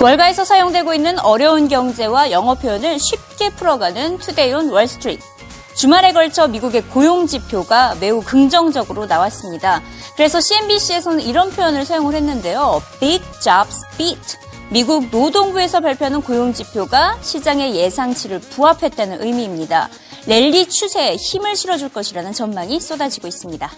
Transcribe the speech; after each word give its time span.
월가에서 0.00 0.44
사용되고 0.44 0.94
있는 0.94 1.18
어려운 1.20 1.68
경제와 1.68 2.30
영어 2.32 2.54
표현을 2.54 2.98
쉽게 2.98 3.50
풀어가는 3.50 4.18
Today 4.18 4.52
on 4.52 4.70
Wall 4.70 4.89
Street. 4.89 5.22
주말에 5.74 6.12
걸쳐 6.12 6.48
미국의 6.48 6.82
고용 6.82 7.26
지표가 7.26 7.96
매우 8.00 8.20
긍정적으로 8.22 9.06
나왔습니다. 9.06 9.80
그래서 10.16 10.40
CNBC에서는 10.40 11.20
이런 11.20 11.50
표현을 11.50 11.84
사용을 11.84 12.14
했는데요. 12.14 12.82
Big 13.00 13.24
Jobs 13.40 13.80
Beat. 13.96 14.38
미국 14.70 15.08
노동부에서 15.10 15.80
발표하는 15.80 16.22
고용 16.22 16.52
지표가 16.52 17.18
시장의 17.20 17.76
예상치를 17.76 18.40
부합했다는 18.40 19.22
의미입니다. 19.22 19.88
랠리 20.26 20.68
추세에 20.68 21.16
힘을 21.16 21.56
실어줄 21.56 21.90
것이라는 21.90 22.32
전망이 22.32 22.80
쏟아지고 22.80 23.28
있습니다. 23.28 23.70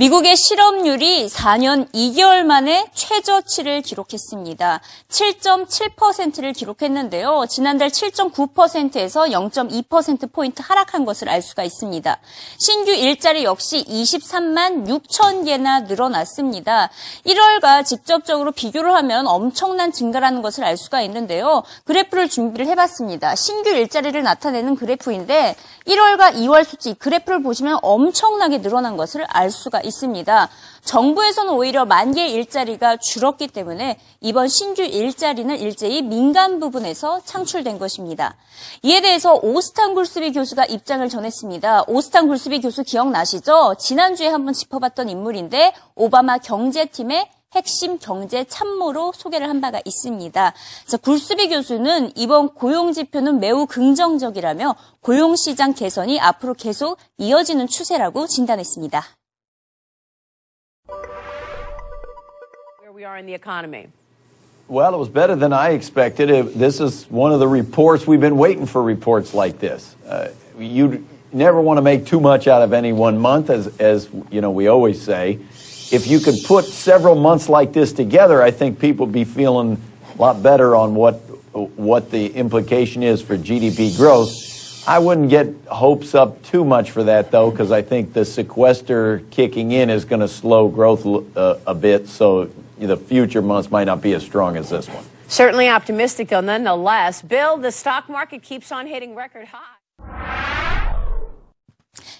미국의 0.00 0.36
실업률이 0.36 1.26
4년 1.26 1.92
2개월 1.92 2.44
만에 2.44 2.86
최저치를 2.94 3.82
기록했습니다. 3.82 4.80
7.7%를 5.08 6.52
기록했는데요. 6.52 7.46
지난달 7.48 7.88
7.9%에서 7.88 9.22
0.2%포인트 9.22 10.62
하락한 10.64 11.04
것을 11.04 11.28
알 11.28 11.42
수가 11.42 11.64
있습니다. 11.64 12.16
신규 12.58 12.92
일자리 12.92 13.42
역시 13.42 13.84
23만 13.88 14.86
6천 14.86 15.44
개나 15.44 15.80
늘어났습니다. 15.80 16.90
1월과 17.26 17.84
직접적으로 17.84 18.52
비교를 18.52 18.94
하면 18.94 19.26
엄청난 19.26 19.90
증가라는 19.90 20.42
것을 20.42 20.62
알 20.62 20.76
수가 20.76 21.02
있는데요. 21.02 21.64
그래프를 21.86 22.28
준비를 22.28 22.68
해봤습니다. 22.68 23.34
신규 23.34 23.70
일자리를 23.70 24.22
나타내는 24.22 24.76
그래프인데 24.76 25.56
1월과 25.88 26.34
2월 26.34 26.64
수치 26.64 26.94
그래프를 26.94 27.42
보시면 27.42 27.80
엄청나게 27.82 28.62
늘어난 28.62 28.96
것을 28.96 29.24
알 29.28 29.50
수가 29.50 29.78
있습니다. 29.80 29.87
정부에서는 30.84 31.52
오히려 31.52 31.84
만 31.84 32.12
개의 32.14 32.32
일자리가 32.32 32.96
줄었기 32.96 33.48
때문에 33.48 33.98
이번 34.20 34.48
신규 34.48 34.82
일자리는 34.82 35.58
일제히 35.58 36.02
민간 36.02 36.60
부분에서 36.60 37.20
창출된 37.24 37.78
것입니다. 37.78 38.36
이에 38.82 39.00
대해서 39.00 39.34
오스탄 39.34 39.94
굴스비 39.94 40.32
교수가 40.32 40.64
입장을 40.66 41.06
전했습니다. 41.08 41.84
오스탄 41.88 42.28
굴스비 42.28 42.60
교수 42.60 42.82
기억나시죠? 42.84 43.74
지난주에 43.78 44.28
한번 44.28 44.54
짚어봤던 44.54 45.08
인물인데 45.08 45.74
오바마 45.94 46.38
경제팀의 46.38 47.28
핵심 47.54 47.98
경제 47.98 48.44
참모로 48.44 49.12
소개를 49.14 49.48
한 49.48 49.62
바가 49.62 49.80
있습니다. 49.84 50.52
굴스비 51.02 51.48
교수는 51.48 52.12
이번 52.14 52.50
고용 52.50 52.92
지표는 52.92 53.40
매우 53.40 53.66
긍정적이라며 53.66 54.76
고용 55.00 55.34
시장 55.34 55.72
개선이 55.72 56.20
앞으로 56.20 56.52
계속 56.52 56.98
이어지는 57.16 57.66
추세라고 57.66 58.26
진단했습니다. 58.26 59.02
We 62.98 63.04
are 63.04 63.16
in 63.16 63.26
the 63.26 63.34
economy. 63.34 63.86
Well, 64.66 64.92
it 64.92 64.98
was 64.98 65.08
better 65.08 65.36
than 65.36 65.52
I 65.52 65.68
expected. 65.68 66.28
This 66.54 66.80
is 66.80 67.04
one 67.04 67.30
of 67.30 67.38
the 67.38 67.46
reports 67.46 68.08
we've 68.08 68.20
been 68.20 68.36
waiting 68.36 68.66
for 68.66 68.82
reports 68.82 69.32
like 69.32 69.60
this. 69.60 69.94
Uh, 70.04 70.30
you 70.58 71.06
never 71.32 71.60
want 71.60 71.78
to 71.78 71.82
make 71.82 72.06
too 72.06 72.18
much 72.18 72.48
out 72.48 72.60
of 72.60 72.72
any 72.72 72.92
one 72.92 73.16
month, 73.16 73.50
as 73.50 73.68
as 73.78 74.08
you 74.32 74.40
know 74.40 74.50
we 74.50 74.66
always 74.66 75.00
say. 75.00 75.38
If 75.92 76.08
you 76.08 76.18
could 76.18 76.42
put 76.44 76.64
several 76.64 77.14
months 77.14 77.48
like 77.48 77.72
this 77.72 77.92
together, 77.92 78.42
I 78.42 78.50
think 78.50 78.80
people 78.80 79.06
would 79.06 79.12
be 79.12 79.22
feeling 79.22 79.80
a 80.12 80.20
lot 80.20 80.42
better 80.42 80.74
on 80.74 80.96
what 80.96 81.14
what 81.52 82.10
the 82.10 82.26
implication 82.34 83.04
is 83.04 83.22
for 83.22 83.38
GDP 83.38 83.96
growth. 83.96 84.88
I 84.88 84.98
wouldn't 84.98 85.30
get 85.30 85.54
hopes 85.68 86.16
up 86.16 86.42
too 86.42 86.64
much 86.64 86.90
for 86.90 87.04
that 87.04 87.30
though, 87.30 87.52
because 87.52 87.70
I 87.70 87.82
think 87.82 88.12
the 88.12 88.24
sequester 88.24 89.22
kicking 89.30 89.70
in 89.70 89.88
is 89.88 90.04
going 90.04 90.20
to 90.20 90.28
slow 90.28 90.66
growth 90.66 91.06
uh, 91.36 91.58
a 91.64 91.76
bit. 91.76 92.08
So 92.08 92.50
the 92.79 92.97
future 92.97 93.41
months 93.41 93.71
might 93.71 93.85
not 93.85 94.01
be 94.01 94.13
as 94.13 94.23
strong 94.23 94.57
as 94.57 94.69
this 94.69 94.87
one. 94.87 95.03
Certainly 95.27 95.69
optimistic, 95.69 96.29
though, 96.29 96.41
nonetheless. 96.41 97.21
Bill, 97.21 97.57
the 97.57 97.71
stock 97.71 98.09
market 98.09 98.43
keeps 98.43 98.71
on 98.71 98.87
hitting 98.87 99.15
record 99.15 99.47
highs. 99.47 99.79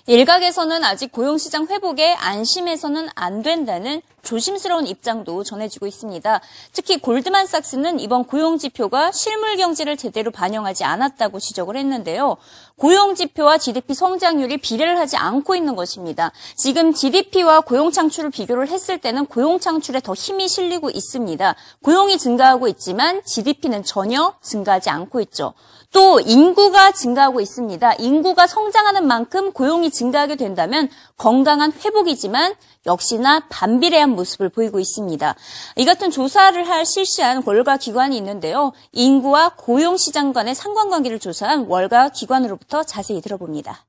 일각에서는 0.06 0.84
아직 0.84 1.12
고용시장 1.14 1.68
회복에 1.70 2.14
안심해서는 2.14 3.08
안 3.16 3.42
된다는 3.42 4.02
조심스러운 4.29 4.87
입장도 4.87 5.43
전해지고 5.43 5.87
있습니다. 5.87 6.41
특히 6.73 6.99
골드만삭스는 6.99 7.99
이번 7.99 8.25
고용 8.25 8.59
지표가 8.59 9.11
실물 9.11 9.57
경제를 9.57 9.97
제대로 9.97 10.31
반영하지 10.31 10.85
않았다고 10.85 11.41
지적을 11.41 11.79
했는데요. 11.79 12.37
고용 12.77 13.15
지표와 13.15 13.57
GDP 13.57 13.95
성장률이 13.95 14.59
비례를 14.59 14.99
하지 14.99 15.17
않고 15.17 15.55
있는 15.55 15.77
것입니다. 15.77 16.31
지금 16.57 16.93
GDP와 16.93 17.63
고용 17.63 17.91
창출을 17.91 18.31
비교를 18.31 18.69
했을 18.69 18.99
때는 18.99 19.25
고용 19.25 19.59
창출에 19.59 20.01
더 20.01 20.13
힘이 20.13 20.47
실리고 20.47 20.91
있습니다. 20.91 21.55
고용이 21.83 22.19
증가하고 22.19 22.69
있지만 22.69 23.23
GDP는 23.25 23.83
전혀 23.83 24.35
증가하지 24.43 24.91
않고 24.91 25.23
있죠. 25.23 25.55
또 25.93 26.21
인구가 26.21 26.93
증가하고 26.93 27.41
있습니다. 27.41 27.95
인구가 27.95 28.47
성장하는 28.47 29.07
만큼 29.07 29.53
고용이 29.53 29.91
증가하게 29.91 30.37
된다면 30.37 30.91
건강한 31.17 31.73
회복이지만 31.73 32.55
역시나 32.87 33.41
반비례한 33.49 34.11
모습을 34.19 34.49
보이고 34.49 34.79
있습니다. 34.79 35.35
이 35.77 35.85
같은 35.85 36.11
조사를 36.11 36.69
할 36.69 36.85
실시한 36.85 37.43
월가 37.45 37.77
기관이 37.77 38.17
있는데요. 38.17 38.73
인구와 38.93 39.55
고용 39.57 39.97
시장 39.97 40.33
간의 40.33 40.55
상관관계를 40.55 41.19
조사한 41.19 41.67
월가 41.69 42.11
기관으로부터 42.11 42.83
자세히 42.83 43.21
들어봅니다. 43.21 43.85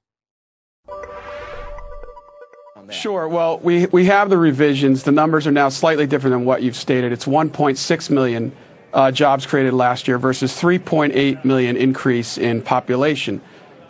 Sure. 2.92 3.28
Well, 3.28 3.60
we, 3.62 3.86
we 3.92 4.06
have 4.06 4.30
the 4.30 4.38
revisions. 4.40 5.04
The 5.04 5.12
numbers 5.12 5.46
are 5.46 5.54
now 5.54 5.70
slightly 5.70 6.08
different 6.08 6.34
than 6.34 6.46
what 6.46 6.64
you've 6.64 6.76
stated. 6.76 7.12
It's 7.12 7.26
1.6 7.26 8.10
million 8.10 8.52
uh, 8.94 9.12
jobs 9.12 9.46
created 9.46 9.74
last 9.74 10.08
year 10.08 10.18
versus 10.18 10.52
3.8 10.52 11.46
million 11.46 11.78
increase 11.78 12.38
in 12.38 12.64
population. 12.64 13.42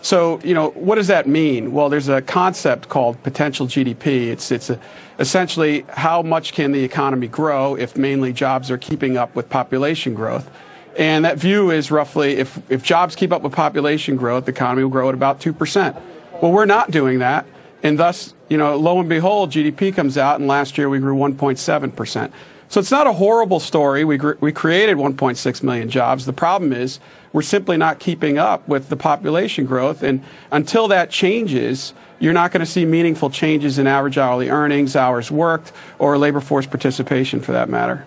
So, 0.01 0.39
you 0.43 0.53
know, 0.53 0.69
what 0.71 0.95
does 0.95 1.07
that 1.07 1.27
mean? 1.27 1.73
Well, 1.73 1.89
there's 1.89 2.07
a 2.07 2.21
concept 2.21 2.87
called 2.87 3.21
potential 3.21 3.67
GDP. 3.67 4.27
It's, 4.27 4.51
it's 4.51 4.69
a, 4.69 4.79
essentially 5.19 5.85
how 5.89 6.21
much 6.21 6.53
can 6.53 6.71
the 6.71 6.83
economy 6.83 7.27
grow 7.27 7.75
if 7.75 7.97
mainly 7.97 8.31
jobs 8.31 8.71
are 8.71 8.77
keeping 8.77 9.17
up 9.17 9.35
with 9.35 9.49
population 9.49 10.13
growth. 10.13 10.49
And 10.97 11.25
that 11.25 11.37
view 11.37 11.69
is 11.71 11.91
roughly 11.91 12.37
if, 12.37 12.59
if 12.69 12.81
jobs 12.81 13.15
keep 13.15 13.31
up 13.31 13.41
with 13.41 13.53
population 13.53 14.15
growth, 14.15 14.45
the 14.45 14.51
economy 14.51 14.83
will 14.83 14.89
grow 14.89 15.09
at 15.09 15.15
about 15.15 15.39
2%. 15.41 16.01
Well, 16.41 16.51
we're 16.51 16.65
not 16.65 16.91
doing 16.91 17.19
that. 17.19 17.45
And 17.83 17.97
thus, 17.97 18.33
you 18.49 18.57
know, 18.57 18.75
lo 18.77 18.99
and 18.99 19.07
behold, 19.07 19.51
GDP 19.51 19.93
comes 19.93 20.17
out, 20.17 20.39
and 20.39 20.47
last 20.47 20.77
year 20.77 20.89
we 20.89 20.99
grew 20.99 21.15
1.7%. 21.15 22.31
So 22.69 22.79
it's 22.79 22.91
not 22.91 23.07
a 23.07 23.13
horrible 23.13 23.59
story. 23.59 24.05
We, 24.05 24.19
we 24.39 24.51
created 24.51 24.97
1.6 24.97 25.63
million 25.63 25.89
jobs. 25.89 26.27
The 26.27 26.33
problem 26.33 26.71
is 26.71 26.99
we're 27.33 27.41
simply 27.41 27.77
not 27.77 27.99
keeping 27.99 28.37
up 28.37 28.67
with 28.67 28.89
the 28.89 28.95
population 28.95 29.65
growth. 29.65 30.03
And 30.03 30.23
until 30.51 30.87
that 30.89 31.09
changes, 31.09 31.95
you're 32.19 32.33
not 32.33 32.51
going 32.51 32.59
to 32.59 32.71
see 32.71 32.85
meaningful 32.85 33.31
changes 33.31 33.79
in 33.79 33.87
average 33.87 34.19
hourly 34.19 34.49
earnings, 34.49 34.95
hours 34.95 35.31
worked, 35.31 35.71
or 35.97 36.15
labor 36.19 36.41
force 36.41 36.67
participation 36.67 37.41
for 37.41 37.53
that 37.53 37.69
matter. 37.69 38.05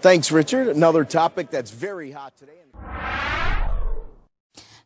Thanks, 0.00 0.32
Richard. 0.32 0.66
Another 0.66 1.04
topic 1.04 1.48
that's 1.48 1.70
very 1.70 2.10
hot 2.10 2.36
today. 2.36 2.52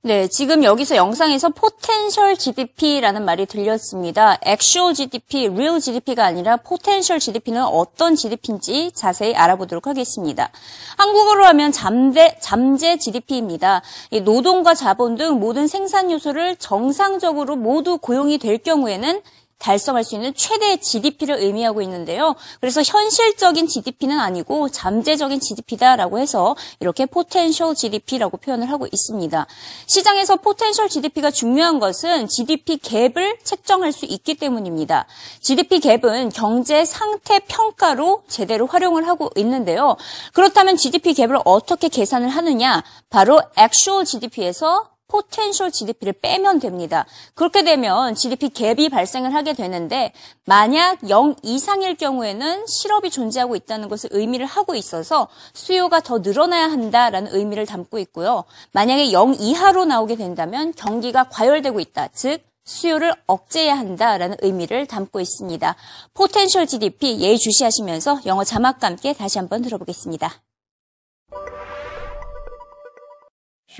네, 0.03 0.29
지금 0.29 0.65
여기서 0.65 0.97
영상에서 0.97 1.51
포텐셜 1.51 2.39
GDP라는 2.39 3.23
말이 3.23 3.45
들렸습니다. 3.45 4.39
actual 4.47 4.95
GDP, 4.95 5.49
real 5.49 5.79
GDP가 5.79 6.25
아니라 6.25 6.57
포텐셜 6.57 7.21
GDP는 7.21 7.63
어떤 7.65 8.17
GDP인지 8.17 8.93
자세히 8.95 9.35
알아보도록 9.35 9.87
하겠습니다. 9.87 10.49
한국어로 10.97 11.45
하면 11.45 11.71
잠재, 11.71 12.39
잠재 12.41 12.97
GDP입니다. 12.97 13.83
노동과 14.25 14.73
자본 14.73 15.17
등 15.17 15.39
모든 15.39 15.67
생산 15.67 16.11
요소를 16.11 16.57
정상적으로 16.57 17.57
모두 17.57 17.99
고용이 17.99 18.39
될 18.39 18.57
경우에는 18.57 19.21
달성할 19.61 20.03
수 20.03 20.17
있는 20.17 20.35
최대 20.35 20.79
GDP를 20.79 21.37
의미하고 21.37 21.83
있는데요. 21.83 22.35
그래서 22.61 22.83
현실적인 22.83 23.69
GDP는 23.69 24.19
아니고 24.19 24.71
잠재적인 24.71 25.39
GDP다라고 25.39 26.19
해서 26.19 26.57
이렇게 26.81 27.07
potential 27.07 27.75
GDP라고 27.77 28.39
표현을 28.39 28.71
하고 28.71 28.89
있습니다. 28.91 29.47
시장에서 29.87 30.37
potential 30.37 30.89
GDP가 30.89 31.31
중요한 31.31 31.79
것은 31.79 32.27
GDP 32.27 32.79
갭을 32.79 33.37
책정할 33.45 33.93
수 33.93 34.07
있기 34.07 34.35
때문입니다. 34.35 35.07
GDP 35.41 35.81
갭은 35.81 36.35
경제 36.35 36.85
상태 36.85 37.39
평가로 37.41 38.25
제대로 38.29 38.67
활용을 38.67 39.07
하고 39.07 39.31
있는데요. 39.37 39.97
그렇다면 40.33 40.77
GDP 40.77 41.13
갭을 41.13 41.43
어떻게 41.45 41.89
계산을 41.89 42.29
하느냐? 42.31 42.83
바로 43.11 43.41
actual 43.59 44.07
GDP에서 44.07 44.89
potential 45.11 45.71
GDP를 45.71 46.15
빼면 46.15 46.61
됩니다. 46.61 47.05
그렇게 47.35 47.65
되면 47.65 48.15
GDP 48.15 48.49
갭이 48.49 48.91
발생을 48.91 49.35
하게 49.35 49.53
되는데 49.53 50.13
만약 50.47 50.99
0 51.09 51.35
이상일 51.43 51.97
경우에는 51.97 52.67
실업이 52.67 53.11
존재하고 53.11 53.57
있다는 53.57 53.89
것을 53.89 54.11
의미를 54.13 54.47
하고 54.47 54.75
있어서 54.75 55.29
수요가 55.53 56.01
더 56.01 56.19
늘어나야 56.19 56.71
한다라는 56.71 57.35
의미를 57.35 57.67
담고 57.67 57.99
있고요. 57.99 58.45
만약에 58.73 59.13
0 59.13 59.35
이하로 59.35 59.85
나오게 59.85 60.17
된다면 60.17 60.73
경기가 60.77 61.29
과열되고 61.29 61.81
있다. 61.81 62.09
즉 62.13 62.43
수요를 62.65 63.13
억제해야 63.27 63.77
한다라는 63.77 64.37
의미를 64.43 64.87
담고 64.87 65.21
있습니다. 65.21 65.75
포텐셜 66.15 66.67
GDP 66.67 67.19
예의 67.21 67.37
주시하시면서 67.39 68.21
영어 68.27 68.45
자막과 68.45 68.87
함께 68.87 69.13
다시 69.13 69.39
한번 69.39 69.63
들어보겠습니다. 69.63 70.41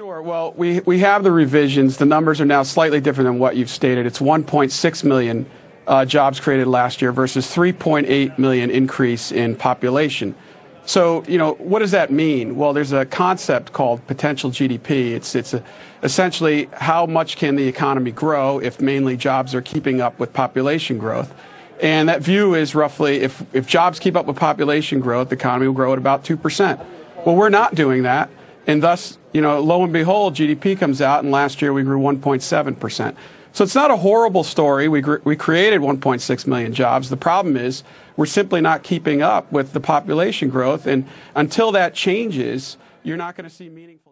Sure. 0.01 0.23
Well, 0.23 0.55
we, 0.57 0.81
we 0.81 1.01
have 1.01 1.25
the 1.25 1.31
revisions. 1.31 1.99
The 1.99 2.07
numbers 2.07 2.41
are 2.41 2.47
now 2.47 2.63
slightly 2.63 3.03
different 3.03 3.27
than 3.29 3.39
what 3.39 3.55
you've 3.55 3.69
stated. 3.69 4.07
It's 4.07 4.19
1.6 4.19 5.05
million 5.05 5.45
uh, 5.87 6.07
jobs 6.07 6.41
created 6.41 6.69
last 6.69 7.03
year 7.03 7.13
versus 7.13 7.47
3.8 7.55 8.39
million 8.39 8.71
increase 8.71 9.31
in 9.31 9.57
population. 9.57 10.35
So, 10.87 11.23
you 11.25 11.37
know, 11.37 11.53
what 11.57 11.81
does 11.81 11.91
that 11.91 12.11
mean? 12.11 12.57
Well, 12.57 12.73
there's 12.73 12.93
a 12.93 13.05
concept 13.05 13.75
called 13.75 14.07
potential 14.07 14.51
GDP. 14.51 15.11
It's, 15.11 15.35
it's 15.35 15.53
a, 15.53 15.63
essentially 16.03 16.71
how 16.73 17.05
much 17.05 17.37
can 17.37 17.57
the 17.57 17.69
economy 17.69 18.11
grow 18.11 18.59
if 18.59 18.81
mainly 18.81 19.19
jobs 19.19 19.55
are 19.55 19.61
keeping 19.61 20.01
up 20.01 20.19
with 20.19 20.33
population 20.33 20.97
growth. 20.97 21.31
And 21.83 22.09
that 22.09 22.23
view 22.23 22.55
is 22.55 22.75
roughly 22.75 23.17
if, 23.21 23.45
if 23.55 23.67
jobs 23.67 23.99
keep 23.99 24.17
up 24.17 24.25
with 24.25 24.37
population 24.37 25.01
growth, 25.01 25.29
the 25.29 25.35
economy 25.35 25.67
will 25.67 25.75
grow 25.75 25.93
at 25.93 25.99
about 25.99 26.25
2%. 26.25 26.87
Well, 27.27 27.37
we're 27.37 27.51
not 27.51 27.75
doing 27.75 28.05
that. 28.05 28.31
And 28.67 28.83
thus, 28.83 29.19
you 29.34 29.42
know, 29.42 29.60
lo 29.60 29.84
and 29.84 29.92
behold, 29.92 30.36
GDP 30.36 30.78
comes 30.78 31.02
out, 31.02 31.24
and 31.24 31.32
last 31.32 31.62
year 31.62 31.74
we 31.74 31.84
grew 31.84 32.00
1.7%. 32.00 33.16
So 33.52 33.64
it's 33.64 33.76
not 33.76 33.90
a 33.90 33.98
horrible 33.98 34.44
story. 34.44 34.88
We, 34.90 35.02
gr- 35.02 35.24
we 35.24 35.36
created 35.36 35.80
1.6 35.82 36.48
million 36.48 36.74
jobs. 36.74 37.10
The 37.10 37.18
problem 37.18 37.56
is 37.56 37.84
we're 38.18 38.26
simply 38.26 38.60
not 38.62 38.84
keeping 38.84 39.22
up 39.22 39.52
with 39.52 39.72
the 39.74 39.80
population 39.80 40.50
growth. 40.50 40.86
And 40.86 41.06
until 41.36 41.72
that 41.72 41.94
changes, 41.94 42.78
you're 43.04 43.18
not 43.18 43.38
going 43.38 43.50
to 43.50 43.56
see 43.56 43.70
meaningful 43.70 44.06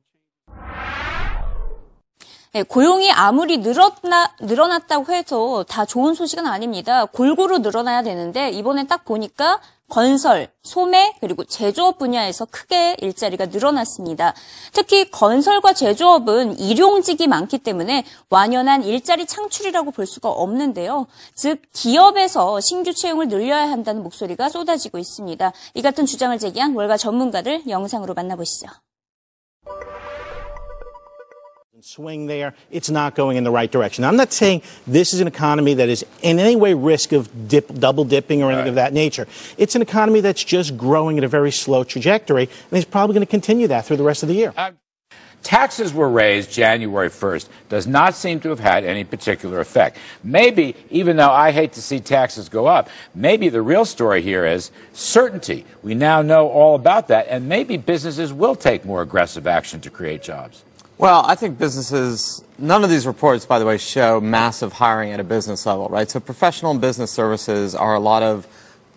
네, 2.54 2.62
고용이 2.62 3.12
아무리 3.12 3.58
늘었나, 3.58 4.36
늘어났다고 4.40 5.12
해서 5.12 5.66
다 5.68 5.86
좋은 5.86 6.14
소식은 6.14 6.46
아닙니다. 6.46 7.06
골고루 7.06 7.58
늘어나야 7.58 8.04
되는데 8.04 8.52
이번에 8.52 8.86
딱 8.86 9.06
보니까 9.06 9.60
건설, 9.89 10.49
소매, 10.63 11.15
그리고 11.21 11.45
제조업 11.45 11.99
분야에서 11.99 12.45
크게 12.45 12.97
일자리가 13.01 13.47
늘어났습니다. 13.47 14.35
특히 14.73 15.11
건설과 15.11 15.73
제조업은 15.73 16.59
일용직이 16.59 17.27
많기 17.27 17.59
때문에 17.59 18.05
완연한 18.29 18.85
일자리 18.85 19.27
창출이라고 19.27 19.91
볼 19.91 20.07
수가 20.07 20.29
없는데요. 20.29 21.07
즉, 21.35 21.63
기업에서 21.73 22.61
신규 22.61 22.93
채용을 22.93 23.29
늘려야 23.29 23.71
한다는 23.71 24.03
목소리가 24.03 24.49
쏟아지고 24.49 24.99
있습니다. 24.99 25.53
이 25.75 25.83
같은 25.83 26.05
주장을 26.07 26.39
제기한 26.39 26.75
월가 26.75 26.97
전문가들 26.97 27.63
영상으로 27.69 28.15
만나보시죠. 28.15 28.69
Swing 31.83 32.27
there, 32.27 32.55
it's 32.73 32.91
not 32.91 33.15
going 33.15 33.37
in 33.37 33.45
the 33.45 33.51
right 33.51 33.71
direction. 33.71 34.03
I'm 34.03 34.17
not 34.17 34.33
saying 34.33 34.63
this 34.87 35.15
is 35.15 35.21
an 35.21 35.29
economy 35.29 35.75
that 35.75 35.89
is 35.89 36.05
in 36.23 36.41
any 36.41 36.57
way 36.57 36.75
risk 36.75 37.13
of 37.13 37.49
dip, 37.49 37.73
double 37.73 38.05
dipping 38.05 38.43
or 38.43 38.47
anything 38.51 38.59
Right. 38.65 38.69
of 38.71 38.75
that 38.75 38.93
nature. 38.93 39.29
It's 39.57 39.77
an 39.77 39.83
economy 39.83 40.21
that's 40.21 40.43
just 40.43 40.77
growing 40.77 41.19
at 41.19 41.25
a 41.25 41.29
very 41.29 41.53
slow 41.53 41.85
trajectory, 41.85 42.45
and 42.45 42.79
it's 42.79 42.85
probably 42.85 43.15
going 43.15 43.25
to 43.27 43.31
continue 43.31 43.69
that 43.69 43.87
through 43.87 43.99
the 43.99 44.03
rest 44.03 44.25
of 44.25 44.29
the 44.29 44.35
year. 44.35 44.53
Uh, 44.57 44.73
taxes 45.45 45.95
were 45.95 46.09
raised 46.09 46.51
January 46.51 47.09
1st. 47.09 47.49
Does 47.69 47.87
not 47.87 48.17
seem 48.17 48.41
to 48.41 48.49
have 48.49 48.59
had 48.59 48.85
any 48.85 49.05
particular 49.05 49.61
effect. 49.61 49.99
Maybe, 50.25 50.75
even 50.91 51.17
though 51.17 51.31
I 51.31 51.53
hate 51.53 51.75
to 51.75 51.83
see 51.83 52.01
taxes 52.01 52.49
go 52.49 52.67
up, 52.67 52.89
maybe 53.15 53.49
the 53.51 53.63
real 53.63 53.85
story 53.85 54.21
here 54.21 54.45
is 54.45 54.73
certainty. 54.93 55.65
We 55.85 55.95
now 55.95 56.23
know 56.23 56.49
all 56.49 56.75
about 56.75 57.07
that, 57.09 57.27
and 57.29 57.49
maybe 57.49 57.77
businesses 57.77 58.33
will 58.33 58.57
take 58.57 58.85
more 58.85 59.01
aggressive 59.01 59.47
action 59.47 59.81
to 59.83 59.91
create 59.91 60.23
jobs. 60.23 60.65
Well, 60.99 61.25
I 61.25 61.37
think 61.37 61.59
businesses, 61.59 62.43
none 62.59 62.83
of 62.83 62.91
these 62.91 63.07
reports, 63.07 63.47
by 63.47 63.61
the 63.61 63.65
way, 63.65 63.79
show 63.79 64.21
massive 64.21 64.73
hiring 64.73 65.13
at 65.13 65.21
a 65.21 65.25
business 65.25 65.65
level, 65.65 65.89
right? 65.89 66.11
So 66.11 66.19
professional 66.19 66.73
and 66.73 66.81
business 66.81 67.13
services 67.13 67.77
are 67.77 67.95
a 67.95 68.01
lot 68.01 68.25
of 68.25 68.49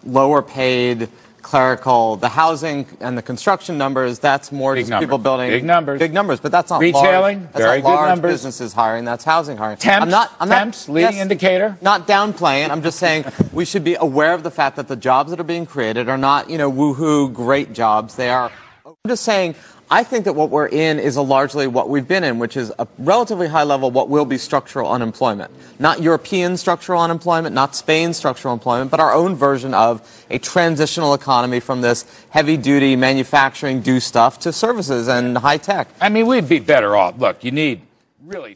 lower 0.04 0.42
paid, 0.42 1.10
clerical, 1.44 2.16
the 2.16 2.30
housing 2.30 2.88
and 3.02 3.16
the 3.16 3.22
construction 3.22 3.78
numbers, 3.78 4.18
that's 4.18 4.52
more 4.52 4.74
Big 4.74 4.88
just 4.88 5.00
people 5.00 5.20
building. 5.20 5.52
Big 5.52 5.64
numbers. 5.64 6.00
Big 6.00 6.12
numbers, 6.12 6.40
but 6.40 6.52
that's 6.52 6.72
not 6.72 6.82
Retailing, 6.82 7.42
large, 7.42 7.52
that's 7.54 7.66
very 7.66 7.82
not 7.82 7.88
good 7.88 7.94
large 7.94 8.10
numbers. 8.10 8.32
businesses 8.32 8.74
hiring, 8.74 9.06
that's 9.06 9.24
housing 9.24 9.58
hiring. 9.58 9.78
Temps, 9.78 10.02
I'm 10.02 10.10
not, 10.10 10.36
I'm 10.40 10.50
temps, 10.50 10.88
not, 10.88 10.94
leading 10.96 11.18
indicator. 11.18 11.78
Not 11.82 12.08
downplaying, 12.08 12.72
I'm 12.72 12.82
just 12.82 12.98
saying 12.98 13.26
we 13.54 13.64
should 13.64 13.84
be 13.84 13.94
aware 13.94 14.34
of 14.34 14.42
the 14.42 14.52
fact 14.52 14.76
that 14.78 14.88
the 14.88 14.96
jobs 14.96 15.30
that 15.30 15.40
are 15.40 15.44
being 15.44 15.68
created 15.68 16.10
are 16.10 16.18
not, 16.18 16.50
you 16.50 16.58
know, 16.58 16.72
woohoo, 16.72 17.32
great 17.32 17.74
jobs. 17.74 18.16
They 18.16 18.32
are 18.32 18.52
I'm 19.04 19.10
just 19.10 19.24
saying, 19.24 19.56
I 19.94 20.06
think 20.06 20.24
that 20.24 20.34
what 20.34 20.52
we're 20.52 20.70
in 20.70 21.00
is 21.00 21.18
a 21.18 21.22
largely 21.22 21.68
what 21.68 21.90
we've 21.90 22.08
been 22.08 22.24
in, 22.24 22.40
which 22.40 22.56
is 22.56 22.72
a 22.80 22.88
relatively 22.98 23.50
high 23.50 23.64
level 23.64 23.92
what 23.92 24.08
will 24.08 24.24
be 24.24 24.38
structural 24.38 24.90
unemployment. 24.90 25.52
Not 25.80 26.02
European 26.02 26.56
structural 26.56 27.02
unemployment, 27.02 27.54
not 27.54 27.76
Spain's 27.76 28.16
structural 28.16 28.54
employment, 28.54 28.90
but 28.90 29.02
our 29.02 29.14
own 29.14 29.36
version 29.36 29.74
of 29.74 30.26
a 30.30 30.40
transitional 30.40 31.14
economy 31.14 31.60
from 31.60 31.82
this 31.82 32.06
heavy 32.30 32.56
duty 32.56 32.96
manufacturing 32.96 33.82
do 33.82 34.00
stuff 34.00 34.40
to 34.40 34.54
services 34.54 35.10
and 35.10 35.38
high 35.38 35.58
tech. 35.58 35.90
I 36.00 36.08
mean, 36.08 36.26
we'd 36.26 36.48
be 36.48 36.60
better 36.60 36.96
off. 36.96 37.20
Look, 37.20 37.44
you 37.44 37.52
need 37.52 37.82
really 38.24 38.56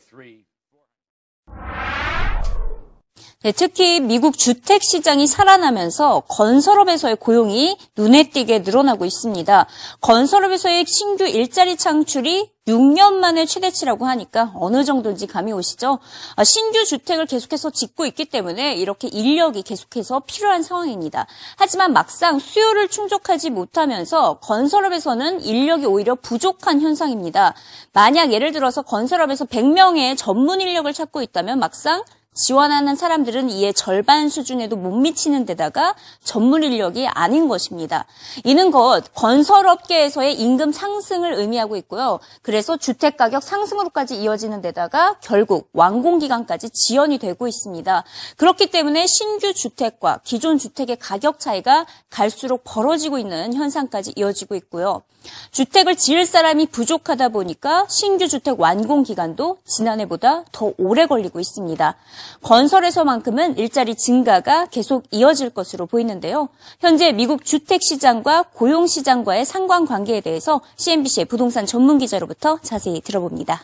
특히 3.51 3.99
미국 3.99 4.37
주택 4.37 4.81
시장이 4.83 5.27
살아나면서 5.27 6.23
건설업에서의 6.27 7.17
고용이 7.17 7.77
눈에 7.95 8.29
띄게 8.29 8.59
늘어나고 8.59 9.05
있습니다. 9.05 9.67
건설업에서의 10.01 10.85
신규 10.87 11.25
일자리 11.25 11.77
창출이 11.77 12.49
6년 12.67 13.13
만에 13.13 13.45
최대치라고 13.45 14.07
하니까 14.07 14.51
어느 14.55 14.83
정도인지 14.83 15.27
감이 15.27 15.53
오시죠? 15.53 15.99
아, 16.35 16.43
신규 16.43 16.83
주택을 16.83 17.27
계속해서 17.27 17.69
짓고 17.69 18.07
있기 18.07 18.25
때문에 18.25 18.73
이렇게 18.73 19.07
인력이 19.07 19.61
계속해서 19.61 20.23
필요한 20.25 20.63
상황입니다. 20.63 21.27
하지만 21.57 21.93
막상 21.93 22.39
수요를 22.39 22.87
충족하지 22.87 23.51
못하면서 23.51 24.39
건설업에서는 24.39 25.41
인력이 25.41 25.85
오히려 25.85 26.15
부족한 26.15 26.81
현상입니다. 26.81 27.53
만약 27.93 28.33
예를 28.33 28.51
들어서 28.51 28.81
건설업에서 28.81 29.45
100명의 29.45 30.17
전문 30.17 30.59
인력을 30.59 30.91
찾고 30.91 31.21
있다면 31.21 31.59
막상 31.59 32.03
지원하는 32.35 32.97
사람들은 32.97 33.49
이에 33.49 33.71
절반 33.71 34.27
수준에도 34.27 34.75
못 34.75 34.91
미치는 34.91 35.45
데다가 35.45 35.95
전문 36.21 36.63
인력이 36.63 37.07
아닌 37.07 37.47
것입니다. 37.47 38.05
이는 38.43 38.71
것 38.71 39.03
건설업계에서의 39.15 40.33
임금 40.33 40.73
상승을 40.73 41.33
의미하고 41.33 41.77
있고요. 41.77 42.19
그래서 42.41 42.75
주택 42.75 43.15
가격 43.15 43.41
상승으로까지 43.41 44.21
이어지는 44.21 44.61
데다가 44.61 45.15
결국 45.21 45.69
완공 45.71 46.19
기간까지 46.19 46.71
지연이 46.71 47.19
되고 47.19 47.47
있습니다. 47.47 48.03
그렇기 48.35 48.69
때문에 48.69 49.07
신규 49.07 49.53
주택과 49.53 50.19
기존 50.25 50.57
주택의 50.57 50.97
가격 50.97 51.39
차이가 51.39 51.85
갈수록 52.09 52.63
벌어지고 52.65 53.17
있는 53.17 53.53
현상까지 53.53 54.11
이어지고 54.17 54.55
있고요. 54.55 55.03
주택을 55.51 55.95
지을 55.95 56.25
사람이 56.25 56.67
부족하다 56.67 57.29
보니까 57.29 57.85
신규 57.89 58.27
주택 58.27 58.59
완공 58.59 59.03
기간도 59.03 59.57
지난해보다 59.65 60.43
더 60.51 60.73
오래 60.77 61.07
걸리고 61.07 61.39
있습니다. 61.39 61.95
건설에서만큼은 62.41 63.57
일자리 63.57 63.95
증가가 63.95 64.65
계속 64.65 65.03
이어질 65.11 65.49
것으로 65.49 65.85
보이는데요. 65.85 66.49
현재 66.79 67.11
미국 67.11 67.45
주택 67.45 67.81
시장과 67.81 68.45
고용 68.53 68.87
시장과의 68.87 69.45
상관 69.45 69.85
관계에 69.85 70.21
대해서 70.21 70.61
CNBC의 70.75 71.25
부동산 71.25 71.65
전문 71.65 71.97
기자로부터 71.97 72.59
자세히 72.61 73.01
들어봅니다. 73.01 73.63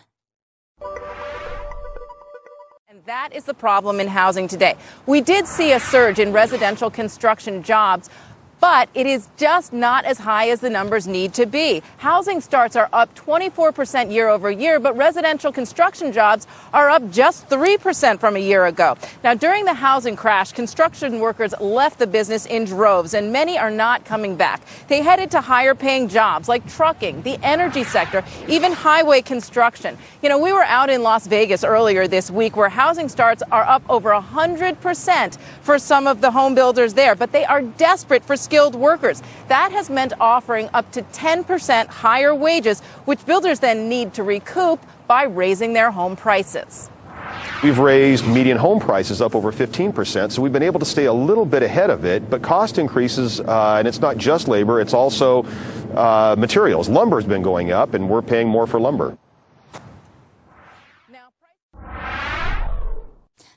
That 3.07 3.35
is 3.35 3.45
the 3.45 3.53
problem 3.53 3.99
in 3.99 4.07
housing 4.07 4.47
today. 4.47 4.77
We 5.05 5.21
did 5.21 5.45
see 5.45 5.73
a 5.73 5.79
surge 5.79 6.21
in 6.21 6.31
residential 6.31 6.91
construction 6.93 7.63
jobs. 7.63 8.09
But 8.61 8.89
it 8.93 9.07
is 9.07 9.27
just 9.37 9.73
not 9.73 10.05
as 10.05 10.19
high 10.19 10.49
as 10.49 10.59
the 10.59 10.69
numbers 10.69 11.07
need 11.07 11.33
to 11.33 11.47
be. 11.47 11.81
Housing 11.97 12.39
starts 12.41 12.75
are 12.75 12.87
up 12.93 13.13
24% 13.15 14.13
year 14.13 14.29
over 14.29 14.51
year, 14.51 14.79
but 14.79 14.95
residential 14.95 15.51
construction 15.51 16.11
jobs 16.11 16.45
are 16.71 16.87
up 16.87 17.09
just 17.09 17.49
3% 17.49 18.19
from 18.19 18.35
a 18.35 18.39
year 18.39 18.67
ago. 18.67 18.95
Now, 19.23 19.33
during 19.33 19.65
the 19.65 19.73
housing 19.73 20.15
crash, 20.15 20.51
construction 20.51 21.19
workers 21.19 21.55
left 21.59 21.97
the 21.97 22.05
business 22.05 22.45
in 22.45 22.65
droves, 22.65 23.15
and 23.15 23.33
many 23.33 23.57
are 23.57 23.71
not 23.71 24.05
coming 24.05 24.35
back. 24.35 24.61
They 24.87 25.01
headed 25.01 25.31
to 25.31 25.41
higher 25.41 25.73
paying 25.73 26.07
jobs 26.07 26.47
like 26.47 26.63
trucking, 26.71 27.23
the 27.23 27.39
energy 27.41 27.83
sector, 27.83 28.23
even 28.47 28.73
highway 28.73 29.23
construction. 29.23 29.97
You 30.21 30.29
know, 30.29 30.37
we 30.37 30.53
were 30.53 30.63
out 30.65 30.91
in 30.91 31.01
Las 31.01 31.25
Vegas 31.25 31.63
earlier 31.63 32.07
this 32.07 32.29
week 32.29 32.55
where 32.55 32.69
housing 32.69 33.09
starts 33.09 33.41
are 33.51 33.63
up 33.63 33.81
over 33.89 34.11
100% 34.11 35.37
for 35.61 35.79
some 35.79 36.05
of 36.05 36.21
the 36.21 36.29
home 36.29 36.53
builders 36.53 36.93
there, 36.93 37.15
but 37.15 37.31
they 37.31 37.43
are 37.43 37.63
desperate 37.63 38.23
for 38.23 38.37
skilled 38.50 38.74
workers. 38.74 39.22
That 39.46 39.70
has 39.70 39.88
meant 39.88 40.12
offering 40.18 40.68
up 40.74 40.90
to 40.92 41.02
10% 41.02 41.86
higher 41.86 42.34
wages, 42.34 42.80
which 43.04 43.24
builders 43.24 43.60
then 43.60 43.88
need 43.88 44.14
to 44.14 44.24
recoup 44.24 44.80
by 45.06 45.24
raising 45.24 45.74
their 45.74 45.92
home 45.92 46.16
prices. 46.16 46.90
We've 47.62 47.78
raised 47.78 48.26
median 48.26 48.58
home 48.58 48.80
prices 48.80 49.20
up 49.20 49.34
over 49.34 49.52
15%, 49.52 50.30
so 50.30 50.42
we've 50.42 50.52
been 50.52 50.62
able 50.62 50.80
to 50.80 50.86
stay 50.86 51.06
a 51.06 51.12
little 51.12 51.46
bit 51.46 51.62
ahead 51.62 51.90
of 51.90 52.04
it. 52.04 52.28
But 52.28 52.42
cost 52.42 52.78
increases, 52.78 53.40
uh, 53.40 53.76
and 53.78 53.88
it's 53.88 54.00
not 54.00 54.16
just 54.16 54.48
labor, 54.48 54.80
it's 54.80 54.94
also 54.94 55.44
uh, 55.94 56.36
materials. 56.38 56.88
Lumber's 56.88 57.24
been 57.24 57.42
going 57.42 57.72
up, 57.72 57.94
and 57.94 58.08
we're 58.08 58.22
paying 58.22 58.48
more 58.48 58.66
for 58.66 58.80
lumber. 58.80 59.16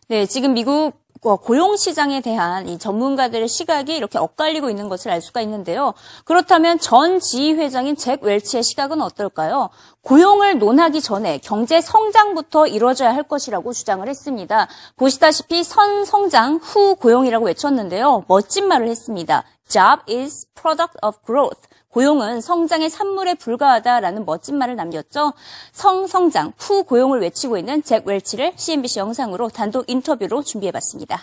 네, 0.09 0.25
지금 0.25 0.55
미국 0.55 0.87
어, 0.87 0.91
고용 1.24 1.76
시장에 1.76 2.20
대한 2.20 2.68
이 2.68 2.78
전문가들의 2.78 3.48
시각이 3.48 3.96
이렇게 3.96 4.18
엇갈리고 4.18 4.68
있는 4.68 4.88
것을 4.88 5.10
알 5.10 5.22
수가 5.22 5.40
있는데요. 5.40 5.94
그렇다면 6.24 6.78
전 6.78 7.18
지휘회장인 7.18 7.96
잭 7.96 8.22
웰치의 8.22 8.62
시각은 8.62 9.00
어떨까요? 9.00 9.70
고용을 10.02 10.58
논하기 10.58 11.00
전에 11.00 11.38
경제 11.38 11.80
성장부터 11.80 12.66
이루어져야 12.66 13.14
할 13.14 13.22
것이라고 13.22 13.72
주장을 13.72 14.06
했습니다. 14.06 14.68
보시다시피 14.96 15.64
선 15.64 16.04
성장 16.04 16.56
후 16.62 16.94
고용이라고 16.96 17.46
외쳤는데요. 17.46 18.24
멋진 18.28 18.68
말을 18.68 18.88
했습니다. 18.88 19.44
Job 19.66 20.02
is 20.08 20.46
product 20.54 20.98
of 21.02 21.18
growth. 21.24 21.60
고용은 21.94 22.40
성장의 22.40 22.90
산물에 22.90 23.34
불과하다라는 23.34 24.24
멋진 24.24 24.58
말을 24.58 24.74
남겼죠. 24.74 25.32
성성장 25.70 26.52
후 26.58 26.82
고용을 26.82 27.20
외치고 27.20 27.56
있는 27.56 27.84
잭 27.84 28.04
웰치를 28.04 28.54
CNBC 28.56 28.98
영상으로 28.98 29.48
단독 29.48 29.88
인터뷰로 29.88 30.42
준비해봤습니다. 30.42 31.20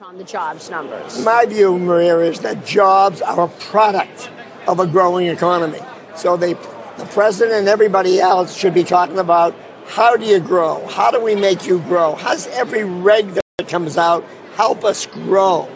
on 0.00 0.16
the 0.16 0.24
jobs 0.24 0.70
numbers. 0.70 1.24
My 1.24 1.44
view, 1.44 1.76
Maria, 1.76 2.20
is 2.20 2.38
that 2.40 2.64
jobs 2.64 3.20
are 3.20 3.42
a 3.42 3.48
product 3.58 4.30
of 4.68 4.78
a 4.78 4.86
growing 4.86 5.26
economy. 5.26 5.80
So 6.14 6.36
they, 6.36 6.54
the 6.54 7.04
president 7.12 7.58
and 7.58 7.68
everybody 7.68 8.20
else 8.20 8.54
should 8.54 8.72
be 8.74 8.84
talking 8.84 9.18
about 9.18 9.56
how 9.88 10.16
do 10.16 10.24
you 10.24 10.38
grow? 10.38 10.86
How 10.86 11.10
do 11.10 11.20
we 11.20 11.34
make 11.34 11.66
you 11.66 11.80
grow? 11.80 12.14
How 12.14 12.30
does 12.30 12.46
every 12.54 12.84
reg 12.84 13.26
that 13.58 13.68
comes 13.68 13.98
out 13.98 14.24
help 14.54 14.84
us 14.84 15.04
grow? 15.04 15.68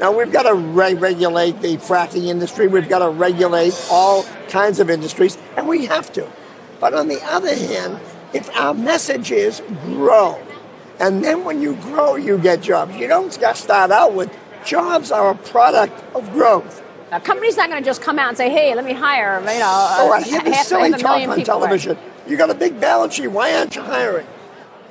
Now 0.00 0.12
we've 0.12 0.32
got 0.32 0.44
to 0.44 0.54
re- 0.54 0.94
regulate 0.94 1.60
the 1.60 1.76
fracking 1.76 2.26
industry. 2.28 2.68
We've 2.68 2.88
got 2.88 3.00
to 3.00 3.10
regulate 3.10 3.74
all 3.90 4.24
kinds 4.48 4.80
of 4.80 4.88
industries, 4.88 5.36
and 5.58 5.68
we 5.68 5.84
have 5.86 6.10
to. 6.14 6.26
But 6.80 6.94
on 6.94 7.08
the 7.08 7.22
other 7.22 7.54
hand, 7.54 8.00
if 8.32 8.48
our 8.56 8.72
message 8.72 9.30
is 9.30 9.60
grow, 9.84 10.40
and 10.98 11.22
then 11.22 11.44
when 11.44 11.60
you 11.60 11.74
grow, 11.76 12.16
you 12.16 12.38
get 12.38 12.62
jobs. 12.62 12.96
You 12.96 13.08
don't 13.08 13.38
just 13.38 13.62
start 13.62 13.90
out 13.90 14.14
with 14.14 14.34
jobs 14.64 15.10
are 15.12 15.32
a 15.32 15.34
product 15.34 16.02
of 16.14 16.30
growth. 16.32 16.82
A 17.12 17.20
company's 17.20 17.56
not 17.58 17.68
going 17.68 17.82
to 17.82 17.86
just 17.86 18.00
come 18.00 18.18
out 18.18 18.28
and 18.28 18.36
say, 18.38 18.48
"Hey, 18.48 18.74
let 18.74 18.84
me 18.86 18.94
hire," 18.94 19.40
you 19.40 19.46
know, 19.46 19.52
Oh, 19.64 20.10
uh, 20.12 20.16
I 20.16 20.22
hear 20.22 20.40
this 20.40 20.66
silly 20.66 20.92
talk 20.92 21.28
on 21.28 21.42
television. 21.42 21.98
You 22.26 22.38
got 22.38 22.48
a 22.48 22.54
big 22.54 22.80
balance 22.80 23.14
sheet. 23.14 23.28
Why 23.28 23.54
aren't 23.54 23.76
you 23.76 23.82
hiring? 23.82 24.26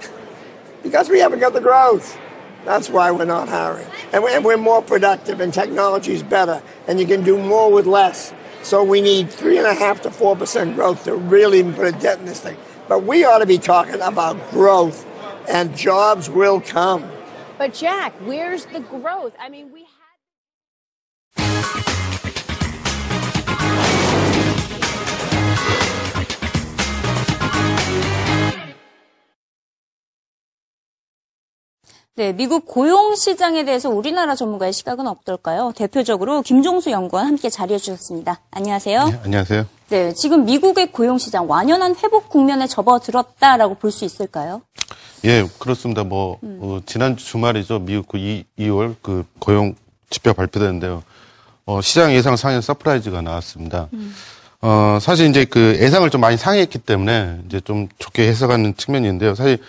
because 0.83 1.09
we 1.09 1.19
haven't 1.19 1.39
got 1.39 1.53
the 1.53 1.61
growth. 1.61 2.17
That's 2.65 2.89
why 2.89 3.11
we're 3.11 3.25
not 3.25 3.47
hiring. 3.47 3.87
And 4.11 4.23
we're, 4.23 4.57
more 4.57 4.81
productive, 4.81 5.39
and 5.39 5.53
technology 5.53 6.13
is 6.13 6.23
better, 6.23 6.61
and 6.87 6.99
you 6.99 7.05
can 7.05 7.23
do 7.23 7.37
more 7.37 7.71
with 7.71 7.85
less. 7.85 8.33
So 8.63 8.83
we 8.83 9.01
need 9.01 9.29
three 9.29 9.57
and 9.57 9.65
a 9.65 9.73
half 9.73 10.01
to 10.01 10.11
four 10.11 10.35
percent 10.35 10.75
growth 10.75 11.05
to 11.05 11.15
really 11.15 11.63
put 11.63 11.87
a 11.87 11.91
dent 11.93 12.19
in 12.19 12.25
this 12.25 12.41
thing. 12.41 12.57
But 12.87 13.03
we 13.03 13.23
ought 13.23 13.39
to 13.39 13.45
be 13.45 13.57
talking 13.57 14.01
about 14.01 14.51
growth, 14.51 15.05
and 15.47 15.75
jobs 15.75 16.29
will 16.29 16.59
come. 16.59 17.09
But 17.57 17.73
Jack, 17.73 18.13
where's 18.25 18.65
the 18.65 18.81
growth? 18.81 19.33
I 19.39 19.49
mean, 19.49 19.71
we. 19.71 19.85
네, 32.15 32.33
미국 32.33 32.65
고용 32.65 33.15
시장에 33.15 33.63
대해서 33.63 33.89
우리나라 33.89 34.35
전문가의 34.35 34.73
시각은 34.73 35.07
어떨까요? 35.07 35.71
대표적으로 35.75 36.41
김종수 36.41 36.91
연구원 36.91 37.25
함께 37.25 37.49
자리해 37.49 37.79
주셨습니다. 37.79 38.41
안녕하세요. 38.51 39.05
네, 39.07 39.19
안녕하세요. 39.23 39.65
네, 39.89 40.13
지금 40.13 40.43
미국의 40.43 40.91
고용 40.91 41.17
시장 41.17 41.49
완연한 41.49 41.95
회복 42.03 42.27
국면에 42.27 42.67
접어들었다라고 42.67 43.75
볼 43.75 43.91
수 43.91 44.03
있을까요? 44.03 44.61
예, 45.23 45.45
그렇습니다. 45.59 46.03
뭐 46.03 46.37
음. 46.43 46.59
어, 46.61 46.79
지난 46.85 47.15
주말이죠. 47.15 47.79
미국 47.79 48.09
그 48.09 48.17
2, 48.17 48.43
2월 48.59 48.95
그 49.01 49.25
고용 49.39 49.75
지표 50.09 50.33
발표됐는데요. 50.33 51.03
어, 51.65 51.79
시장 51.81 52.11
예상 52.13 52.35
상향 52.35 52.59
surprise가 52.59 53.21
나왔습니다. 53.21 53.87
음. 53.93 54.13
어, 54.61 54.97
사실 55.01 55.27
이제 55.29 55.45
그 55.45 55.77
예상을 55.79 56.09
좀 56.09 56.19
많이 56.19 56.35
상회했기 56.35 56.79
때문에 56.79 57.39
이제 57.47 57.61
좀 57.61 57.87
좋게 57.97 58.27
해석하는 58.27 58.75
측면이 58.75 59.05
있는데요. 59.07 59.35
사실 59.35 59.59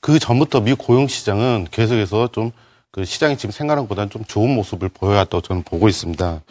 그 0.00 0.18
전부터 0.18 0.60
미국 0.60 0.86
고용 0.86 1.08
시장은 1.08 1.68
계속해서 1.70 2.28
좀 2.32 2.52
그 2.90 3.04
시장이 3.04 3.36
지금 3.36 3.52
생각한 3.52 3.84
것보다는 3.84 4.10
좀 4.10 4.24
좋은 4.24 4.54
모습을 4.54 4.88
보여왔다고 4.88 5.42
저는 5.42 5.62
보고 5.62 5.88
있습니다. 5.88 6.42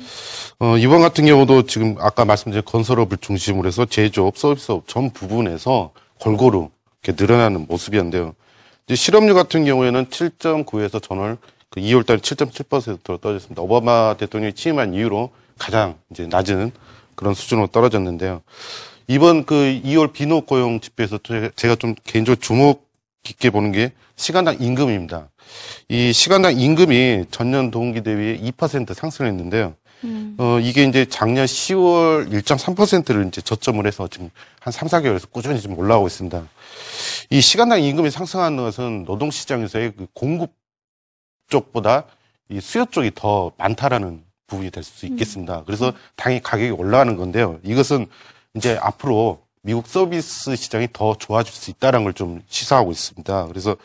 어, 0.60 0.78
이번 0.78 1.02
같은 1.02 1.26
경우도 1.26 1.64
지금 1.64 1.96
아까 2.00 2.26
말씀드린 2.26 2.64
건설업을 2.64 3.18
중심으로 3.18 3.68
해서 3.68 3.86
제조업, 3.86 4.38
서비스업 4.38 4.88
전 4.88 5.10
부분에서 5.10 5.92
골고루 6.20 6.70
이렇게 7.04 7.22
늘어나는 7.22 7.66
모습이었는데요. 7.68 8.34
실업률 8.94 9.34
같은 9.34 9.66
경우에는 9.66 10.06
7.9에서 10.06 11.02
전월 11.02 11.38
그 11.70 11.82
2월 11.82 12.06
달에 12.06 12.20
7.7%로 12.20 13.18
떨어졌습니다. 13.18 13.62
오바마 13.62 14.16
대통령이 14.18 14.54
취임한 14.54 14.94
이후로 14.94 15.32
가장 15.58 15.96
이제 16.12 16.28
낮은 16.28 16.72
그런 17.16 17.34
수준으로 17.34 17.68
떨어졌는데요. 17.68 18.42
이번 19.08 19.46
그 19.46 19.82
2월 19.84 20.14
비노 20.14 20.42
고용 20.42 20.80
지표에서 20.80 21.20
제가 21.56 21.76
좀 21.76 21.96
개인적으로 22.06 22.40
주목 22.40 22.87
깊게 23.24 23.50
보는 23.50 23.72
게 23.72 23.92
시간당 24.16 24.58
임금입니다. 24.60 25.30
이 25.90 26.14
시간당 26.14 26.60
임금이 26.60 27.26
전년 27.32 27.72
동기 27.72 28.02
대비에 28.02 28.38
2% 28.40 28.94
상승했는데요. 28.94 29.76
어, 30.38 30.60
이게 30.62 30.84
이제 30.84 31.06
작년 31.06 31.46
10월 31.46 32.32
1.3%를 32.32 33.28
이제 33.28 33.42
저점을 33.42 33.86
해서 33.88 34.08
지금 34.08 34.30
한 34.60 34.72
3, 34.72 34.88
4개월에서 34.88 35.30
꾸준히 35.32 35.60
지금 35.60 35.78
올라오고 35.78 36.08
있습니다. 36.08 36.48
이 37.32 37.42
시간당 37.42 37.82
임금이 37.82 38.12
상승하는 38.12 38.58
것은 38.58 39.04
노동시장에서의 39.06 39.94
그 39.98 40.08
공급 40.14 40.52
쪽보다 41.50 42.06
이 42.50 42.60
수요 42.62 42.86
쪽이 42.86 43.12
더 43.16 43.52
많다라는 43.58 44.24
부분이 44.46 44.70
될 44.72 44.84
수 44.84 45.06
있겠습니다. 45.08 45.64
그래서 45.66 45.92
당연히 46.16 46.42
가격이 46.42 46.72
올라가는 46.72 47.18
건데요. 47.18 47.60
이것은 47.64 48.06
이제 48.56 48.78
앞으로 48.82 49.42
미국 49.68 49.86
서비스 49.86 50.56
시장이 50.56 50.88
더 50.94 51.14
좋아질 51.16 51.54
수 51.54 51.70
있다는 51.72 52.06
걸 52.06 52.14
좀 52.14 52.42
시사하고 52.48 52.90
있습니다. 52.92 53.48
그래서 53.48 53.76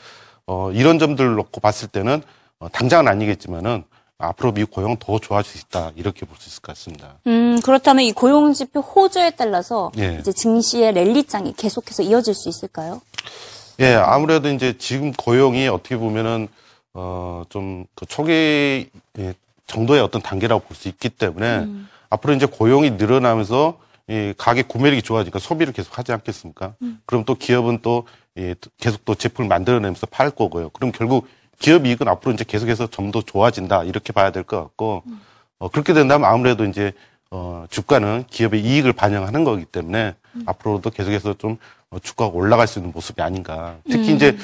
어, 0.46 0.70
이런 0.70 1.00
점들을 1.00 1.34
놓고 1.34 1.60
봤을 1.60 1.88
때는 1.88 2.22
어, 2.60 2.68
당장은 2.68 3.08
아니겠지만은 3.08 3.82
앞으로 4.16 4.52
미국 4.52 4.70
고용은 4.70 4.96
더 5.00 5.18
좋아질 5.18 5.50
수 5.50 5.58
있다 5.66 5.90
이렇게 5.96 6.24
볼 6.24 6.36
수 6.38 6.48
있을 6.48 6.62
것 6.62 6.76
같습니다. 6.76 7.14
음, 7.26 7.60
그렇다면 7.64 8.04
이 8.04 8.12
고용 8.12 8.52
지표 8.52 8.78
호조에 8.78 9.30
따라서 9.30 9.90
예. 9.98 10.18
이제 10.20 10.32
증시의 10.32 10.92
랠리장이 10.92 11.54
계속해서 11.56 12.04
이어질 12.04 12.32
수 12.34 12.48
있을까요? 12.48 13.02
예, 13.80 13.94
아무래도 13.94 14.48
이제 14.50 14.78
지금 14.78 15.12
고용이 15.12 15.66
어떻게 15.66 15.96
보면은 15.96 16.46
어 16.94 17.42
좀 17.48 17.86
그 17.96 18.06
초기 18.06 18.88
예, 19.18 19.34
정도의 19.66 20.00
어떤 20.00 20.22
단계라고 20.22 20.62
볼 20.62 20.76
수 20.76 20.86
있기 20.88 21.08
때문에 21.08 21.66
앞으로 22.08 22.34
이제 22.34 22.46
고용이 22.46 22.92
늘어나면서 22.92 23.78
이 24.08 24.34
가게 24.36 24.62
구매력이 24.62 25.02
좋아지니까 25.02 25.38
소비를 25.38 25.72
계속 25.72 25.96
하지 25.98 26.12
않겠습니까? 26.12 26.74
그럼 27.06 27.24
또 27.24 27.34
기업은 27.34 27.78
또 27.82 28.06
예, 28.36 28.54
계속 28.78 29.04
또 29.04 29.14
제품을 29.14 29.48
만들어내면서 29.48 30.06
팔 30.06 30.30
거고요. 30.30 30.70
그럼 30.70 30.90
결국 30.92 31.28
기업 31.58 31.86
이익은 31.86 32.08
앞으로 32.08 32.32
이제 32.34 32.44
계속해서 32.44 32.88
좀 32.88 33.12
더 33.12 33.22
좋아진다 33.22 33.84
이렇게 33.84 34.12
봐야 34.12 34.30
될 34.32 34.42
것 34.42 34.58
같고 34.60 35.02
어, 35.58 35.68
그렇게 35.68 35.92
된다면 35.94 36.28
아무래도 36.28 36.64
이제 36.64 36.92
어, 37.30 37.64
주가는 37.70 38.24
기업의 38.28 38.60
이익을 38.62 38.92
반영하는 38.92 39.44
거기 39.44 39.64
때문에 39.64 40.14
앞으로도 40.46 40.90
계속해서 40.90 41.34
좀 41.34 41.56
어, 41.90 41.98
주가가 41.98 42.30
올라갈 42.34 42.66
수 42.66 42.78
있는 42.78 42.90
모습이 42.92 43.20
아닌가. 43.22 43.76
특히 43.88 44.10
음. 44.10 44.16
이제 44.16 44.36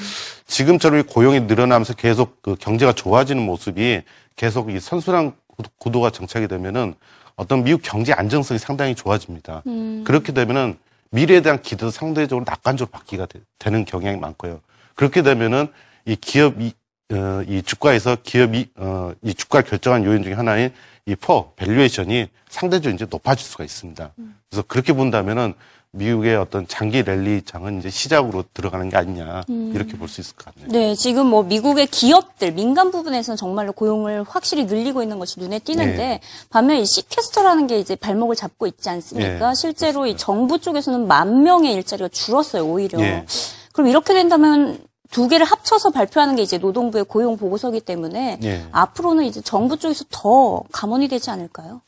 지금처럼 0.47 1.01
이 1.01 1.03
고용이 1.03 1.41
늘어나면서 1.41 1.95
계속 1.95 2.41
그 2.43 2.55
경제가 2.57 2.93
좋아지는 2.93 3.43
모습이 3.45 4.03
계속 4.37 4.71
이 4.71 4.79
선순환 4.79 5.33
구도- 5.57 5.71
구도가 5.79 6.11
정착이 6.11 6.47
되면은 6.47 6.95
어떤 7.39 7.63
미국 7.63 7.83
경제 7.83 8.13
안정성이 8.13 8.59
상당히 8.59 8.95
좋아집니다. 8.97 9.63
음. 9.69 10.03
그렇게 10.05 10.33
되면은 10.33 10.77
미래에 11.11 11.41
대한 11.41 11.63
기대도 11.63 11.91
상대적으로 11.91 12.45
낙관적으로 12.45 12.91
바뀌가 12.91 13.27
되, 13.27 13.71
는 13.71 13.85
경향이 13.85 14.19
많고요. 14.19 14.61
그렇게 14.95 15.23
되면은 15.23 15.69
이 16.05 16.17
기업 16.17 16.61
이 16.61 16.73
어, 17.11 17.43
이 17.49 17.63
주가에서 17.63 18.17
기업이 18.23 18.69
어, 18.77 19.13
이 19.23 19.33
주가를 19.33 19.71
결정한 19.71 20.05
요인 20.05 20.23
중에 20.23 20.35
하나인 20.35 20.71
이 21.07 21.15
퍼 21.15 21.53
밸류에이션이 21.57 22.29
상대적으로 22.51 22.95
이제 22.95 23.07
높아질 23.09 23.47
수가 23.47 23.65
있습니다. 23.65 24.13
그래서 24.51 24.63
그렇게 24.69 24.93
본다면은 24.93 25.55
미국의 25.93 26.37
어떤 26.37 26.69
장기 26.69 27.03
랠리장은 27.03 27.79
이제 27.79 27.89
시작으로 27.89 28.45
들어가는 28.53 28.91
게 28.91 28.97
아니냐 28.97 29.45
음. 29.49 29.73
이렇게 29.75 29.97
볼 29.97 30.09
수 30.09 30.21
있을 30.21 30.37
것 30.37 30.55
같네요. 30.55 30.69
네, 30.71 30.95
지금 30.95 31.27
뭐 31.27 31.43
미국의 31.43 31.87
기업들 31.87 32.53
민간 32.53 32.91
부분에서는 32.91 33.37
정말로 33.37 33.73
고용을 33.73 34.25
확실히 34.29 34.65
늘리고 34.65 35.03
있는 35.03 35.19
것이 35.19 35.41
눈에 35.41 35.59
띄는데 35.61 35.97
네. 35.97 36.21
반면 36.51 36.77
이 36.79 36.85
sequester라는 36.87 37.67
게 37.67 37.79
이제 37.79 37.97
발목을 37.97 38.37
잡고 38.37 38.67
있지 38.67 38.89
않습니까? 38.91 39.49
네, 39.49 39.55
실제로 39.55 40.07
이 40.07 40.17
정부 40.17 40.59
쪽에서는 40.59 41.07
만 41.07 41.43
명의 41.43 41.73
일자리가 41.75 42.09
줄었어요, 42.09 42.67
오히려. 42.67 43.01
예. 43.01 43.25
그럼 43.73 43.89
이렇게 43.89 44.13
된다면 44.13 44.79
두 45.11 45.29
개를 45.29 45.47
합쳐서 45.47 45.91
발표하는 45.91 46.37
게 46.37 46.43
이제 46.43 46.59
노동부의 46.59 47.05
고용 47.05 47.37
보고서기 47.37 47.81
때문에 47.81 48.39
예. 48.43 48.67
앞으로는 48.73 49.25
이제 49.25 49.41
정부 49.41 49.77
쪽에서 49.79 50.05
더 50.11 50.63
감원이 50.73 51.09
되지 51.09 51.31
않을까요? 51.31 51.81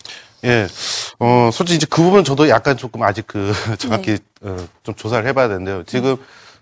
예, 0.44 0.66
어, 1.18 1.50
솔직히 1.52 1.76
이제 1.76 1.86
그 1.88 2.02
부분 2.02 2.24
저도 2.24 2.48
약간 2.48 2.76
조금 2.76 3.02
아직 3.02 3.26
그 3.26 3.52
정확히 3.78 4.18
네. 4.40 4.50
어, 4.50 4.56
좀 4.82 4.94
조사를 4.94 5.26
해봐야 5.28 5.48
되는데요. 5.48 5.84
지금 5.84 6.16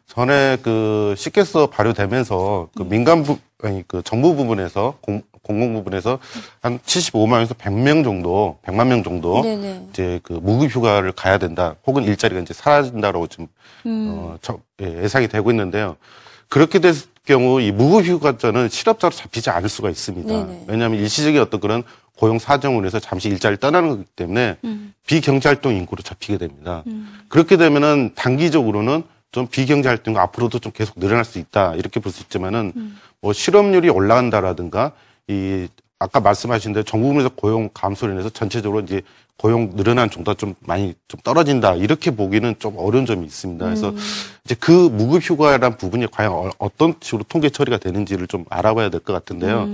전에 0.09 0.57
그 0.62 1.15
시께서 1.17 1.69
발효되면서 1.69 2.71
그 2.77 2.83
민간 2.83 3.23
부, 3.23 3.38
아니 3.62 3.85
그 3.87 4.03
정부 4.03 4.35
부분에서 4.35 4.99
공, 5.00 5.23
공공 5.43 5.75
부분에서 5.75 6.19
한 6.61 6.81
75만에서 6.81 7.55
100명 7.55 8.03
정도, 8.03 8.59
100만 8.65 8.88
명 8.88 9.05
정도 9.05 9.43
네네. 9.43 9.87
이제 9.91 10.19
그 10.25 10.33
무급 10.33 10.71
휴가를 10.71 11.12
가야 11.12 11.38
된다. 11.38 11.77
혹은 11.87 12.03
일자리가 12.03 12.41
이제 12.41 12.53
사라진다라고 12.53 13.29
지금 13.29 13.47
음. 13.87 14.09
어, 14.11 14.38
저, 14.43 14.59
예, 14.83 15.05
예상이 15.05 15.29
되고 15.29 15.50
있는데요. 15.53 15.97
그렇게 16.49 16.78
됐을 16.78 17.09
경우 17.25 17.61
이 17.61 17.71
무급 17.73 18.07
휴가자는 18.07 18.69
실업자로 18.71 19.12
잡히지 19.12 19.50
않을 19.50 19.69
수가 19.69 19.90
있습니다. 19.90 20.28
네네. 20.28 20.64
왜냐하면 20.67 20.99
일시적인 21.00 21.40
어떤 21.40 21.61
그런 21.61 21.83
고용 22.17 22.38
사정으로 22.38 22.87
해서 22.87 22.99
잠시 22.99 23.28
일자리를 23.28 23.59
떠나는 23.59 23.90
거기 23.90 24.05
때문에 24.17 24.57
음. 24.64 24.95
비경제활동 25.07 25.75
인구로 25.75 26.02
잡히게 26.02 26.38
됩니다. 26.38 26.83
그렇게 27.28 27.57
되면은 27.57 28.12
단기적으로는 28.14 29.02
좀 29.31 29.47
비경제활동 29.47 30.17
앞으로도 30.17 30.59
좀 30.59 30.73
계속 30.73 30.99
늘어날 30.99 31.25
수 31.25 31.38
있다 31.38 31.75
이렇게 31.75 32.00
볼 32.00 32.11
수 32.12 32.23
있지만은 32.23 32.73
뭐 33.21 33.33
실업률이 33.33 33.90
올라간다라든가 33.90 34.93
이 35.28 35.69
아까 35.99 36.21
말씀하신 36.21 36.73
대로 36.73 36.85
정부에서 36.85 37.28
고용 37.28 37.69
감소로 37.75 38.12
인해서 38.12 38.31
전체적으로 38.31 38.81
이제 38.81 39.02
고용 39.38 39.76
늘어난 39.76 40.11
정도가 40.11 40.37
좀 40.37 40.54
많이 40.61 40.95
좀 41.07 41.21
떨어진다 41.23 41.75
이렇게 41.76 42.11
보기는 42.11 42.57
좀 42.59 42.75
어려운 42.76 43.07
점이 43.07 43.25
있습니다. 43.25 43.64
그래서 43.64 43.95
이제 44.45 44.57
그 44.59 44.73
무급 44.73 45.23
휴가란 45.23 45.76
부분이 45.78 46.09
과연 46.11 46.33
어- 46.33 46.50
어떤 46.59 46.95
식으로 47.00 47.23
통계 47.28 47.49
처리가 47.49 47.78
되는지를 47.78 48.26
좀 48.26 48.45
알아봐야 48.50 48.90
될 48.90 48.99
것 49.00 49.12
같은데요. 49.12 49.68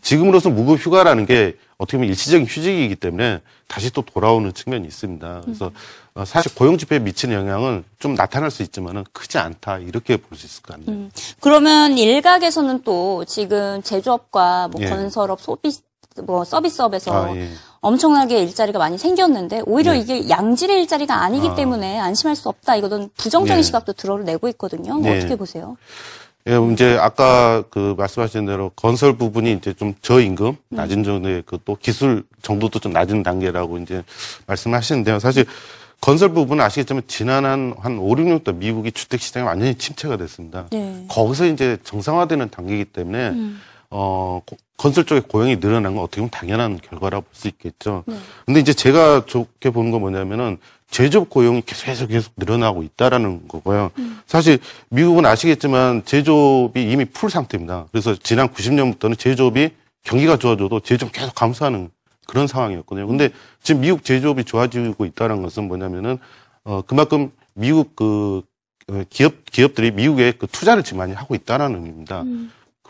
지금으로서 0.00 0.48
무급 0.48 0.78
휴가라는 0.78 1.26
게 1.26 1.56
어떻게 1.76 1.98
보면 1.98 2.08
일시적인 2.08 2.46
휴직이기 2.46 2.96
때문에 2.96 3.40
다시 3.68 3.90
또 3.92 4.00
돌아오는 4.02 4.50
측면이 4.54 4.86
있습니다. 4.86 5.42
그래서 5.44 5.70
어, 6.14 6.24
사실 6.24 6.54
고용 6.54 6.78
지표에 6.78 6.98
미치는 6.98 7.34
영향은 7.36 7.84
좀 7.98 8.14
나타날 8.14 8.50
수 8.50 8.62
있지만은 8.62 9.04
크지 9.12 9.36
않다 9.38 9.78
이렇게 9.78 10.16
볼 10.16 10.38
수 10.38 10.46
있을 10.46 10.62
것 10.62 10.74
같네요. 10.76 10.90
음. 11.04 11.10
그러면 11.40 11.98
일각에서는 11.98 12.82
또 12.84 13.24
지금 13.26 13.82
제조업과 13.82 14.68
뭐 14.68 14.80
예. 14.82 14.88
건설업, 14.88 15.40
소비, 15.42 15.70
뭐 16.24 16.44
서비스업에서 16.44 17.26
아, 17.26 17.36
예. 17.36 17.48
엄청나게 17.80 18.42
일자리가 18.42 18.78
많이 18.78 18.98
생겼는데 18.98 19.62
오히려 19.66 19.92
네. 19.92 20.00
이게 20.00 20.28
양질의 20.28 20.80
일자리가 20.82 21.22
아니기 21.22 21.48
아. 21.48 21.54
때문에 21.54 21.98
안심할 21.98 22.36
수 22.36 22.48
없다. 22.48 22.76
이거는 22.76 23.10
부정적인 23.16 23.58
예. 23.58 23.62
시각도 23.62 23.94
드러내고 23.94 24.48
있거든요. 24.50 24.94
뭐 24.94 25.10
네. 25.10 25.18
어떻게 25.18 25.36
보세요? 25.36 25.76
예, 26.48 26.58
이제 26.72 26.96
아까 26.98 27.62
그 27.70 27.94
말씀하신 27.98 28.46
대로 28.46 28.70
건설 28.74 29.16
부분이 29.16 29.52
이제 29.52 29.72
좀 29.74 29.94
저임금, 30.00 30.56
낮은 30.70 31.04
정도의 31.04 31.42
그 31.44 31.58
또 31.64 31.76
기술 31.76 32.24
정도도 32.42 32.78
좀 32.78 32.92
낮은 32.92 33.22
단계라고 33.22 33.78
이제 33.78 34.02
말씀하시는데요. 34.46 35.18
사실 35.18 35.44
건설 36.00 36.30
부분은 36.30 36.64
아시겠지만 36.64 37.02
지난 37.06 37.44
한, 37.44 37.74
한 37.78 37.98
5, 37.98 38.08
6년부터 38.14 38.54
미국이 38.54 38.90
주택 38.90 39.20
시장이 39.20 39.46
완전히 39.46 39.74
침체가 39.74 40.16
됐습니다. 40.16 40.66
네. 40.70 41.04
거기서 41.08 41.44
이제 41.46 41.76
정상화되는 41.84 42.48
단계이기 42.50 42.86
때문에 42.86 43.34
어, 43.90 44.40
고- 44.46 44.56
건설 44.76 45.04
쪽에 45.04 45.20
고용이 45.20 45.60
늘어난 45.60 45.94
건 45.94 46.04
어떻게 46.04 46.20
보면 46.20 46.30
당연한 46.30 46.78
결과라고 46.80 47.26
볼수 47.26 47.48
있겠죠. 47.48 48.04
근데 48.46 48.60
이제 48.60 48.72
제가 48.72 49.24
좋게 49.26 49.70
보는 49.70 49.90
건 49.90 50.00
뭐냐면은 50.00 50.58
제조업 50.90 51.28
고용이 51.30 51.62
계속 51.66 52.06
계속 52.08 52.32
늘어나고 52.36 52.82
있다라는 52.82 53.46
거고요. 53.46 53.90
사실 54.26 54.58
미국은 54.88 55.26
아시겠지만 55.26 56.04
제조업이 56.04 56.82
이미 56.90 57.04
풀 57.04 57.30
상태입니다. 57.30 57.86
그래서 57.92 58.14
지난 58.16 58.48
90년부터는 58.48 59.18
제조업이 59.18 59.70
경기가 60.02 60.36
좋아져도 60.36 60.80
제조업 60.80 61.12
계속 61.12 61.34
감소하는 61.34 61.90
그런 62.26 62.46
상황이었거든요. 62.46 63.06
근데 63.06 63.30
지금 63.62 63.82
미국 63.82 64.04
제조업이 64.04 64.44
좋아지고 64.44 65.04
있다는 65.04 65.42
것은 65.42 65.68
뭐냐면은 65.68 66.18
어 66.64 66.82
그만큼 66.82 67.30
미국 67.54 67.94
그 67.96 68.42
어, 68.88 69.02
기업 69.10 69.44
기업들이 69.44 69.90
미국에 69.90 70.32
그 70.32 70.46
투자를 70.46 70.82
지금 70.82 70.98
많이 70.98 71.12
하고 71.12 71.34
있다는 71.34 71.74
의미입니다. 71.74 72.22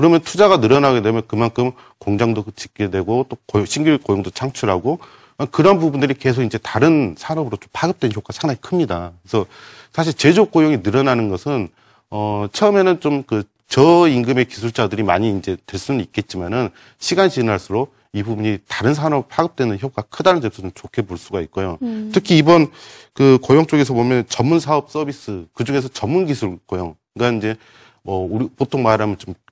그러면 0.00 0.20
투자가 0.20 0.56
늘어나게 0.56 1.02
되면 1.02 1.20
그만큼 1.28 1.72
공장도 1.98 2.44
짓게 2.56 2.88
되고 2.88 3.26
또 3.28 3.36
고용, 3.44 3.66
신규 3.66 3.98
고용도 4.02 4.30
창출하고 4.30 4.98
어, 5.36 5.46
그런 5.46 5.78
부분들이 5.78 6.14
계속 6.14 6.42
이제 6.42 6.56
다른 6.56 7.14
산업으로 7.18 7.58
좀 7.58 7.68
파급되는 7.74 8.16
효과가 8.16 8.32
상당히 8.32 8.58
큽니다. 8.62 9.12
그래서 9.22 9.44
사실 9.92 10.14
제조업 10.14 10.52
고용이 10.52 10.78
늘어나는 10.82 11.28
것은 11.28 11.68
어 12.08 12.46
처음에는 12.50 13.00
좀 13.00 13.24
그 13.26 13.42
저임금의 13.68 14.46
기술자들이 14.46 15.02
많이 15.02 15.36
이제 15.36 15.58
될 15.66 15.78
수는 15.78 16.00
있겠지만은 16.00 16.70
시간이 16.98 17.30
지날수록 17.30 17.94
이 18.14 18.22
부분이 18.22 18.58
다른 18.66 18.94
산업 18.94 19.28
파급되는 19.28 19.78
효과가 19.80 20.08
크다는 20.10 20.40
점에서 20.40 20.62
좀 20.62 20.72
좋게 20.74 21.02
볼 21.02 21.18
수가 21.18 21.42
있고요. 21.42 21.76
특히 22.12 22.38
이번 22.38 22.68
그 23.12 23.38
고용 23.42 23.66
쪽에서 23.66 23.92
보면 23.94 24.24
전문 24.28 24.60
사업 24.60 24.90
서비스 24.90 25.46
그 25.52 25.64
중에서 25.64 25.88
전문 25.88 26.24
기술 26.26 26.58
고용 26.66 26.96
그러니까 27.14 27.38
이제 27.38 27.56
뭐 28.02 28.26
우리 28.28 28.48
보통 28.56 28.82
말하면 28.82 29.18
좀 29.18 29.34
음, 29.34 29.34
그 29.34 29.49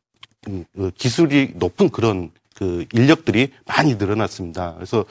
기술이 0.96 1.52
높은 1.56 1.88
그런 1.90 2.30
그 2.54 2.84
인력들이 2.92 3.52
많이 3.66 3.94
늘어났습니다. 3.96 4.74
그래서 4.74 5.04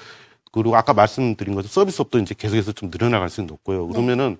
그리고 0.52 0.76
아까 0.76 0.94
말씀드린 0.94 1.54
것처럼 1.56 1.70
서비스업도 1.72 2.20
이제 2.20 2.34
계속해서 2.36 2.72
좀 2.72 2.90
늘어나갈 2.90 3.30
수 3.30 3.42
높고요. 3.44 3.88
그러면은 3.88 4.38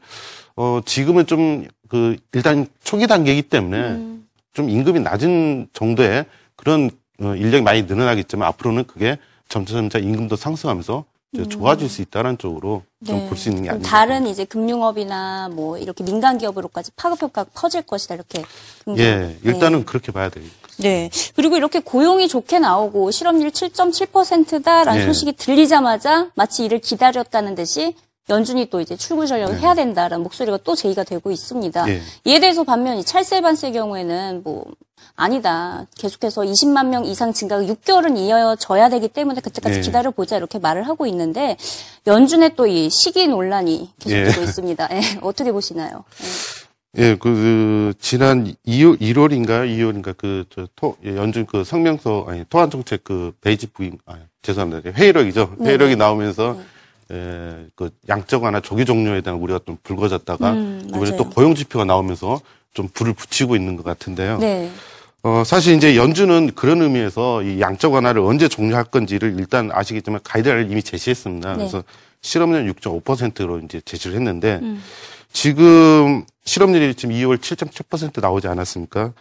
어 0.56 0.82
지금은 0.86 1.26
좀 1.26 1.68
그 1.88 2.18
일단 2.34 2.68
초기 2.84 3.08
단계이기 3.08 3.44
때문에 3.44 4.20
좀 4.54 4.70
임금이 4.70 5.00
낮은 5.02 5.70
정도의 5.74 6.26
그런 6.56 6.90
어, 7.22 7.36
인력이 7.36 7.64
많이 7.64 7.84
늘어나겠지만 7.84 8.48
앞으로는 8.50 8.86
그게 8.86 9.18
점차 9.50 9.74
점차 9.74 10.00
임금도 10.00 10.36
상승하면서 10.36 11.06
이제 11.34 11.48
좋아질 11.48 11.90
수 11.90 12.02
있다는 12.02 12.38
쪽으로 12.38 12.84
좀볼수 13.06 13.50
있는 13.50 13.64
게 13.64 13.70
아닌가. 13.70 13.86
네. 13.86 13.92
다른 13.92 14.28
이제 14.28 14.46
금융업이나 14.46 15.50
뭐 15.50 15.78
이렇게 15.78 16.04
민간 16.04 16.38
기업으로까지 16.38 16.92
파급 16.96 17.22
효과가 17.22 17.50
퍼질 17.54 17.82
것이다 17.82 18.16
이렇게. 18.16 18.44
예, 18.98 19.38
일단은 19.44 19.80
네. 19.80 19.86
그렇게 19.86 20.12
봐야 20.12 20.30
되겠죠. 20.30 20.67
네. 20.78 21.10
그리고 21.36 21.58
이렇게 21.58 21.80
고용이 21.80 22.28
좋게 22.28 22.60
나오고 22.60 23.12
실업률 23.12 23.52
7.7%다라는 23.52 25.02
예. 25.02 25.06
소식이 25.06 25.34
들리자마자 25.34 26.30
마치 26.36 26.64
이를 26.66 26.80
기다렸다는 26.80 27.56
듯이 27.56 27.96
연준이 28.30 28.70
또 28.70 28.82
이제 28.82 28.96
출구 28.98 29.26
전략을 29.26 29.60
해야 29.60 29.74
된다라는 29.74 30.22
목소리가 30.24 30.60
또 30.64 30.76
제기가 30.76 31.04
되고 31.04 31.32
있습니다. 31.32 31.90
예. 31.90 32.02
이에 32.26 32.40
대해서 32.40 32.64
반면 32.64 32.98
이 32.98 33.04
찰스 33.04 33.36
에반스의 33.36 33.72
경우에는 33.72 34.42
뭐 34.44 34.66
아니다. 35.16 35.88
계속해서 35.98 36.42
20만 36.42 36.88
명 36.88 37.06
이상 37.06 37.32
증가가 37.34 37.64
6개월은 37.64 38.18
이어져야 38.18 38.90
되기 38.90 39.08
때문에 39.08 39.40
그때까지 39.42 39.78
예. 39.78 39.82
기다려 39.82 40.12
보자 40.12 40.36
이렇게 40.38 40.60
말을 40.60 40.84
하고 40.88 41.08
있는데 41.08 41.58
연준의 42.06 42.56
또 42.56 42.68
이 42.68 42.90
시기 42.90 43.28
논란이 43.28 43.92
계속되고 44.00 44.42
예. 44.42 44.44
있습니다. 44.46 44.90
예. 44.92 45.02
어떻게 45.22 45.52
보시나요? 45.54 46.04
예, 46.98 47.16
그, 47.16 47.30
그 47.30 47.94
지난 48.00 48.54
2월, 48.66 49.00
1월인가요? 49.00 49.68
2월인가 49.70 50.16
그, 50.18 50.46
저, 50.50 50.68
토, 50.76 50.98
예, 51.06 51.16
연준 51.16 51.46
그 51.46 51.64
성명서, 51.64 52.26
아니, 52.28 52.44
토안정책 52.50 53.04
그 53.04 53.34
베이지 53.42 53.68
부인, 53.68 54.00
아, 54.08 54.16
죄송합니다. 54.42 54.92
회의록이죠. 54.92 55.56
네. 55.60 55.70
회의록이 55.70 55.96
나오면서, 55.96 56.60
예, 57.12 57.68
그 57.76 57.92
양적 58.10 58.44
완화 58.44 58.60
조기 58.62 58.84
종료에 58.84 59.22
대한 59.22 59.40
우리가 59.40 59.60
좀 59.66 59.78
불거졌다가, 59.84 60.54
음, 60.54 60.82
이번에 60.88 61.12
맞아요. 61.12 61.18
또 61.18 61.30
고용 61.30 61.54
지표가 61.54 61.86
나오면서 61.86 62.42
좀 62.74 62.88
불을 62.92 63.14
붙이고 63.14 63.56
있는 63.56 63.76
것 63.76 63.84
같은데요. 63.84 64.40
네. 64.40 64.72
어, 65.22 65.44
사실 65.46 65.76
이제 65.76 65.96
연준은 65.96 66.52
그런 66.56 66.82
의미에서 66.82 67.44
이 67.44 67.60
양적 67.60 67.94
완화를 67.94 68.22
언제 68.22 68.48
종료할 68.48 68.86
건지를 68.86 69.36
일단 69.38 69.70
아시겠지만 69.72 70.22
가이드라인을 70.24 70.72
이미 70.72 70.82
제시했습니다. 70.82 71.52
네. 71.52 71.58
그래서 71.58 71.84
실업률 72.22 72.72
6.5%로 72.74 73.60
이제 73.60 73.82
제시를 73.82 74.16
했는데 74.16 74.60
지금 75.32 76.26
실업률이 76.46 76.96
지금 76.96 77.14
2월 77.16 77.38
7.7% 77.38 78.22
나오지 78.22 78.48
않았습니까? 78.48 79.14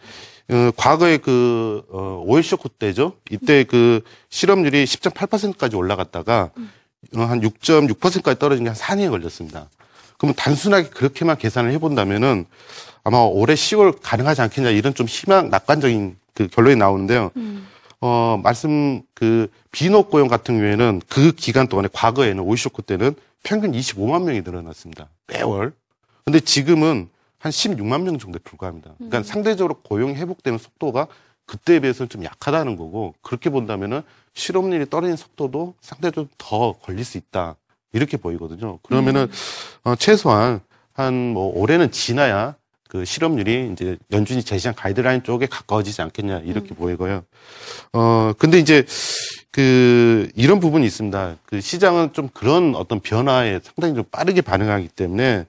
어, 0.48 0.70
과거에 0.76 1.16
그, 1.16 1.82
어, 1.90 2.22
오일 2.24 2.42
쇼크 2.44 2.68
때죠. 2.68 3.14
이때 3.30 3.64
그 3.64 4.00
실업률이 4.30 4.84
10.8%까지 4.84 5.74
올라갔다가 5.76 6.50
어, 7.16 7.20
한 7.20 7.40
6.6%까지 7.40 8.38
떨어진 8.38 8.64
게 8.64 8.70
한 8.70 8.76
4년이 8.76 9.10
걸렸습니다. 9.10 9.68
그러면 10.18 10.34
단순하게 10.36 10.88
그렇게만 10.90 11.36
계산을 11.36 11.72
해본다면은 11.72 12.46
아마 13.04 13.18
올해 13.18 13.54
10월 13.54 13.98
가능하지 14.02 14.40
않겠냐 14.42 14.70
이런 14.70 14.94
좀 14.94 15.06
희망 15.06 15.50
낙관적인 15.50 16.16
그 16.34 16.48
결론이 16.48 16.76
나오는데요. 16.76 17.30
어, 18.00 18.40
말씀 18.42 19.02
그 19.14 19.48
비노 19.72 20.04
고용 20.04 20.28
같은 20.28 20.56
경우에는 20.58 21.02
그 21.08 21.32
기간 21.32 21.66
동안에 21.66 21.88
과거에는 21.92 22.42
오일 22.42 22.56
쇼크 22.58 22.82
때는 22.82 23.14
평균 23.42 23.72
25만 23.72 24.22
명이 24.22 24.42
늘어났습니다. 24.42 25.08
매월. 25.26 25.72
근데 26.26 26.40
지금은 26.40 27.08
한 27.38 27.52
16만 27.52 28.02
명 28.02 28.18
정도에 28.18 28.40
불과합니다. 28.42 28.94
그러니까 28.98 29.22
상대적으로 29.22 29.76
고용 29.82 30.16
회복되는 30.16 30.58
속도가 30.58 31.06
그때에 31.46 31.78
비해서는 31.78 32.08
좀 32.08 32.24
약하다는 32.24 32.74
거고 32.74 33.14
그렇게 33.22 33.48
본다면은 33.48 34.02
실업률이 34.34 34.90
떨어지는 34.90 35.16
속도도 35.16 35.74
상대적으로 35.80 36.28
더 36.36 36.72
걸릴 36.72 37.04
수 37.04 37.16
있다 37.16 37.54
이렇게 37.92 38.16
보이거든요. 38.16 38.78
그러면은 38.82 39.28
어, 39.84 39.94
최소한 39.94 40.60
한 40.94 41.12
뭐 41.32 41.56
올해는 41.56 41.92
지나야 41.92 42.56
그 42.88 43.04
실업률이 43.04 43.70
이제 43.72 43.96
연준이 44.10 44.42
제시한 44.42 44.74
가이드라인 44.74 45.22
쪽에 45.22 45.46
가까워지지 45.46 46.02
않겠냐 46.02 46.40
이렇게 46.40 46.74
보이고요. 46.74 47.22
어 47.92 48.32
근데 48.36 48.58
이제 48.58 48.84
그 49.52 50.28
이런 50.34 50.58
부분이 50.58 50.84
있습니다. 50.86 51.36
그 51.46 51.60
시장은 51.60 52.14
좀 52.14 52.28
그런 52.34 52.74
어떤 52.74 52.98
변화에 52.98 53.60
상당히 53.62 53.94
좀 53.94 54.02
빠르게 54.10 54.40
반응하기 54.40 54.88
때문에 54.88 55.46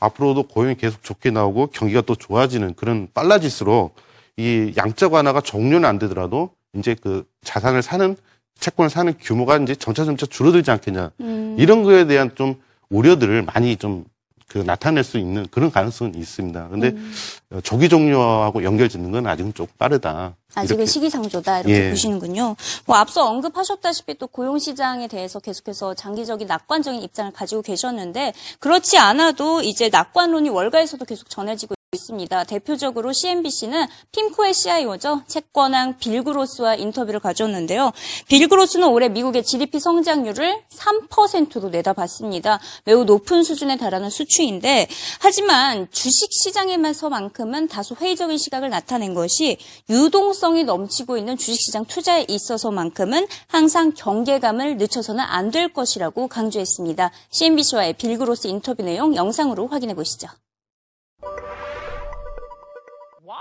앞으로도 0.00 0.44
고용이 0.44 0.74
계속 0.76 1.02
좋게 1.02 1.30
나오고 1.30 1.68
경기가 1.68 2.00
또 2.00 2.14
좋아지는 2.14 2.74
그런 2.74 3.08
빨라질수록 3.14 3.94
이 4.36 4.72
양적 4.76 5.12
완화가 5.12 5.42
종료는 5.42 5.88
안 5.88 5.98
되더라도 5.98 6.50
이제 6.74 6.96
그 7.00 7.24
자산을 7.44 7.82
사는 7.82 8.16
채권을 8.58 8.90
사는 8.90 9.14
규모가 9.20 9.58
이제 9.58 9.74
점차 9.74 10.04
점차 10.04 10.26
줄어들지 10.26 10.70
않겠냐. 10.70 11.12
이런 11.58 11.82
거에 11.82 12.06
대한 12.06 12.34
좀 12.34 12.56
우려들을 12.90 13.42
많이 13.42 13.76
좀 13.76 14.04
그 14.50 14.58
나타낼 14.58 15.04
수 15.04 15.16
있는 15.16 15.46
그런 15.52 15.70
가능성은 15.70 16.16
있습니다. 16.16 16.68
근데 16.70 16.92
어, 17.50 17.60
조기 17.60 17.88
종료하고 17.88 18.64
연결 18.64 18.88
짓는 18.88 19.12
건 19.12 19.24
아직은 19.28 19.54
조금 19.54 19.72
빠르다. 19.78 20.34
아직은. 20.54 20.86
시기상조다 20.86 21.60
이렇게 21.60 21.86
예. 21.86 21.90
보시는군요. 21.90 22.56
뭐 22.84 22.96
앞서 22.96 23.28
언급하셨다시피 23.28 24.18
또 24.18 24.26
고용 24.26 24.58
시장에 24.58 25.06
대해서 25.06 25.38
계속해서 25.38 25.94
장기적인 25.94 26.48
낙관적인 26.48 27.00
입장을 27.00 27.32
가지고 27.32 27.62
계셨는데 27.62 28.32
그렇지 28.58 28.98
않아도 28.98 29.62
이제 29.62 29.88
낙관론이 29.88 30.48
월가에서도 30.48 31.04
계속 31.04 31.30
전해지고 31.30 31.76
있습니다. 31.92 32.44
대표적으로 32.44 33.12
CNBC는 33.12 33.88
핌코의 34.12 34.54
CIO죠. 34.54 35.22
채권왕 35.26 35.98
빌그로스와 35.98 36.76
인터뷰를 36.76 37.18
가졌는데요. 37.18 37.90
빌그로스는 38.28 38.86
올해 38.86 39.08
미국의 39.08 39.42
GDP 39.42 39.80
성장률을 39.80 40.62
3%로 40.70 41.68
내다봤습니다. 41.70 42.60
매우 42.84 43.02
높은 43.02 43.42
수준에 43.42 43.76
달하는 43.76 44.08
수치인데 44.08 44.86
하지만 45.18 45.88
주식 45.90 46.32
시장에서만큼은 46.32 47.66
다소 47.66 47.96
회의적인 47.96 48.38
시각을 48.38 48.70
나타낸 48.70 49.12
것이 49.12 49.58
유동성이 49.88 50.62
넘치고 50.62 51.18
있는 51.18 51.36
주식시장 51.36 51.86
투자에 51.86 52.24
있어서만큼은 52.28 53.26
항상 53.48 53.92
경계감을 53.96 54.76
늦춰서는 54.76 55.24
안 55.24 55.50
될 55.50 55.72
것이라고 55.72 56.28
강조했습니다. 56.28 57.10
CNBC와의 57.30 57.94
빌그로스 57.94 58.46
인터뷰 58.46 58.84
내용 58.84 59.16
영상으로 59.16 59.66
확인해 59.66 59.94
보시죠. 59.94 60.28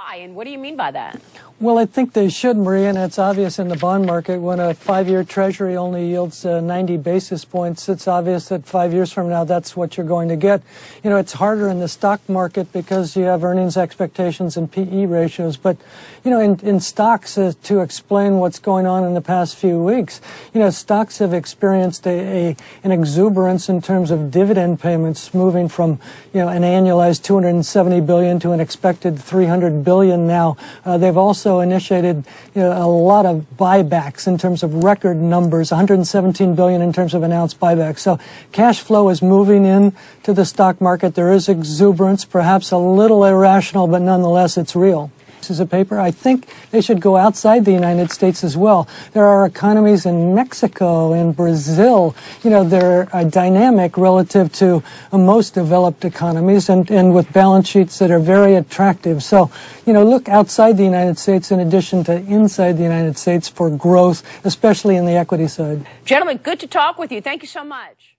Why? 0.09 0.15
And 0.15 0.35
what 0.35 0.45
do 0.45 0.49
you 0.49 0.57
mean 0.57 0.75
by 0.75 0.89
that? 0.91 1.21
Well, 1.61 1.77
I 1.77 1.85
think 1.85 2.13
they 2.13 2.29
should, 2.29 2.55
Maria, 2.55 2.87
and 2.87 2.97
it's 2.97 3.19
obvious 3.19 3.59
in 3.59 3.67
the 3.67 3.75
bond 3.75 4.05
market 4.05 4.39
when 4.39 4.61
a 4.61 4.73
five-year 4.73 5.25
treasury 5.25 5.75
only 5.75 6.07
yields 6.07 6.45
uh, 6.45 6.61
90 6.61 6.95
basis 6.95 7.43
points. 7.43 7.89
It's 7.89 8.07
obvious 8.07 8.47
that 8.47 8.65
five 8.65 8.93
years 8.93 9.11
from 9.11 9.27
now, 9.27 9.43
that's 9.43 9.75
what 9.75 9.97
you're 9.97 10.05
going 10.05 10.29
to 10.29 10.37
get. 10.37 10.61
You 11.03 11.09
know, 11.09 11.17
it's 11.17 11.33
harder 11.33 11.67
in 11.67 11.81
the 11.81 11.89
stock 11.89 12.21
market 12.29 12.71
because 12.71 13.17
you 13.17 13.23
have 13.23 13.43
earnings 13.43 13.75
expectations 13.75 14.55
and 14.55 14.71
PE 14.71 15.05
ratios. 15.07 15.57
But, 15.57 15.75
you 16.23 16.31
know, 16.31 16.39
in, 16.39 16.61
in 16.61 16.79
stocks, 16.79 17.37
uh, 17.37 17.51
to 17.63 17.81
explain 17.81 18.37
what's 18.37 18.59
going 18.59 18.85
on 18.85 19.03
in 19.03 19.13
the 19.13 19.19
past 19.19 19.57
few 19.57 19.83
weeks, 19.83 20.21
you 20.53 20.61
know, 20.61 20.69
stocks 20.69 21.17
have 21.17 21.33
experienced 21.33 22.07
a, 22.07 22.51
a 22.51 22.55
an 22.85 22.93
exuberance 22.93 23.67
in 23.67 23.81
terms 23.81 24.11
of 24.11 24.31
dividend 24.31 24.79
payments, 24.79 25.33
moving 25.33 25.67
from, 25.67 25.99
you 26.33 26.39
know, 26.39 26.47
an 26.47 26.61
annualized 26.61 27.23
270 27.23 27.99
billion 27.99 28.39
to 28.39 28.51
an 28.51 28.61
expected 28.61 29.19
300 29.19 29.83
billion 29.83 30.25
now. 30.25 30.55
Uh, 30.85 30.97
they've 30.97 31.17
also 31.17 31.48
initiated 31.57 32.23
you 32.53 32.61
know, 32.61 32.71
a 32.71 32.85
lot 32.85 33.25
of 33.25 33.47
buybacks 33.57 34.27
in 34.27 34.37
terms 34.37 34.61
of 34.61 34.83
record 34.83 35.17
numbers, 35.17 35.71
117 35.71 36.53
billion 36.53 36.81
in 36.83 36.93
terms 36.93 37.15
of 37.15 37.23
announced 37.23 37.59
buybacks. 37.59 37.99
So 37.99 38.19
cash 38.51 38.79
flow 38.79 39.09
is 39.09 39.23
moving 39.23 39.65
in 39.65 39.95
to 40.21 40.33
the 40.33 40.45
stock 40.45 40.79
market. 40.79 41.15
There 41.15 41.33
is 41.33 41.49
exuberance, 41.49 42.25
perhaps 42.25 42.69
a 42.69 42.77
little 42.77 43.25
irrational, 43.25 43.87
but 43.87 44.03
nonetheless 44.03 44.55
it's 44.55 44.75
real. 44.75 45.11
Pieces 45.39 45.61
of 45.61 45.69
paper. 45.69 45.97
I 45.99 46.11
think 46.11 46.47
they 46.71 46.81
should 46.81 46.99
go 46.99 47.15
outside 47.15 47.63
the 47.63 47.71
United 47.71 48.11
States 48.11 48.43
as 48.43 48.57
well. 48.57 48.89
There 49.13 49.25
are 49.25 49.45
economies 49.45 50.05
in 50.05 50.35
Mexico, 50.35 51.13
in 51.13 51.31
Brazil. 51.31 52.13
You 52.43 52.49
know, 52.49 52.65
they're 52.65 53.07
uh, 53.15 53.23
dynamic 53.23 53.97
relative 53.97 54.51
to 54.53 54.83
uh, 55.13 55.17
most 55.17 55.53
developed 55.53 56.03
economies 56.03 56.67
and, 56.67 56.91
and 56.91 57.15
with 57.15 57.31
balance 57.31 57.69
sheets 57.69 57.99
that 57.99 58.11
are 58.11 58.19
very 58.19 58.55
attractive. 58.55 59.23
So, 59.23 59.49
you 59.85 59.93
know, 59.93 60.03
look 60.03 60.27
outside 60.27 60.75
the 60.75 60.83
United 60.83 61.17
States 61.17 61.51
in 61.51 61.61
addition 61.61 62.03
to 62.03 62.17
inside 62.17 62.73
the 62.73 62.83
United 62.83 63.17
States 63.17 63.47
for 63.47 63.69
growth, 63.69 64.21
especially 64.45 64.97
in 64.97 65.05
the 65.05 65.13
equity 65.13 65.47
side. 65.47 65.87
Gentlemen, 66.03 66.37
good 66.37 66.59
to 66.59 66.67
talk 66.67 66.99
with 66.99 67.13
you. 67.13 67.21
Thank 67.21 67.43
you 67.43 67.47
so 67.47 67.63
much. 67.63 68.17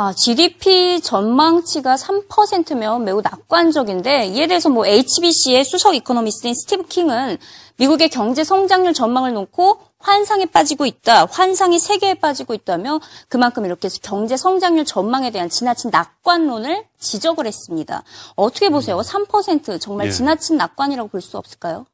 아, 0.00 0.12
GDP 0.12 1.00
전망치가 1.00 1.96
3%면 1.96 3.02
매우 3.02 3.20
낙관적인데 3.20 4.26
이에 4.26 4.46
대해서 4.46 4.68
뭐 4.68 4.86
HSBC의 4.86 5.64
수석 5.64 5.96
이코노미스트인 5.96 6.54
스티브 6.54 6.84
킹은 6.86 7.36
미국의 7.78 8.08
경제 8.08 8.44
성장률 8.44 8.94
전망을 8.94 9.32
놓고 9.32 9.80
환상에 9.98 10.46
빠지고 10.46 10.86
있다. 10.86 11.26
환상이 11.28 11.80
세계에 11.80 12.14
빠지고 12.14 12.54
있다며 12.54 13.00
그만큼 13.28 13.64
이렇게 13.66 13.88
경제 14.00 14.36
성장률 14.36 14.84
전망에 14.84 15.32
대한 15.32 15.48
지나친 15.50 15.90
낙관론을 15.90 16.84
지적을 17.00 17.46
했습니다. 17.48 18.04
어떻게 18.36 18.68
보세요? 18.68 19.00
3% 19.00 19.80
정말 19.80 20.06
예. 20.06 20.10
지나친 20.12 20.58
낙관이라고 20.58 21.08
볼 21.08 21.20
수 21.20 21.38
없을까요? 21.38 21.86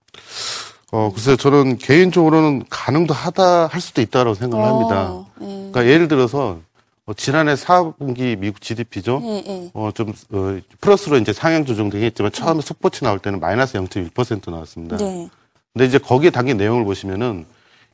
어, 0.93 1.11
글쎄요, 1.15 1.37
저는 1.37 1.79
개인적으로는 1.79 2.65
가능도 2.69 3.15
하다, 3.15 3.69
할 3.69 3.81
수도 3.81 4.03
있다고 4.03 4.35
생각을 4.35 4.67
합니다. 4.67 5.09
어, 5.11 5.27
예. 5.41 5.47
그러니까 5.73 5.87
예를 5.87 6.09
들어서, 6.09 6.59
어, 7.07 7.13
지난해 7.13 7.55
4분기 7.55 8.39
미국 8.39 8.61
GDP죠. 8.63 9.21
예, 9.25 9.45
예. 9.47 9.71
어, 9.75 9.91
좀, 9.93 10.11
어, 10.33 10.59
플러스로 10.81 11.19
이제 11.19 11.33
상향 11.35 11.67
조정되긴 11.67 12.07
했지만 12.07 12.33
처음에 12.33 12.63
속보치 12.63 13.05
나올 13.05 13.19
때는 13.19 13.41
마이너스 13.41 13.77
0.1% 13.79 14.51
나왔습니다. 14.51 14.97
네. 14.97 15.29
근데 15.75 15.85
이제 15.87 15.99
거기에 15.99 16.31
담긴 16.31 16.57
내용을 16.57 16.85
보시면은 16.85 17.45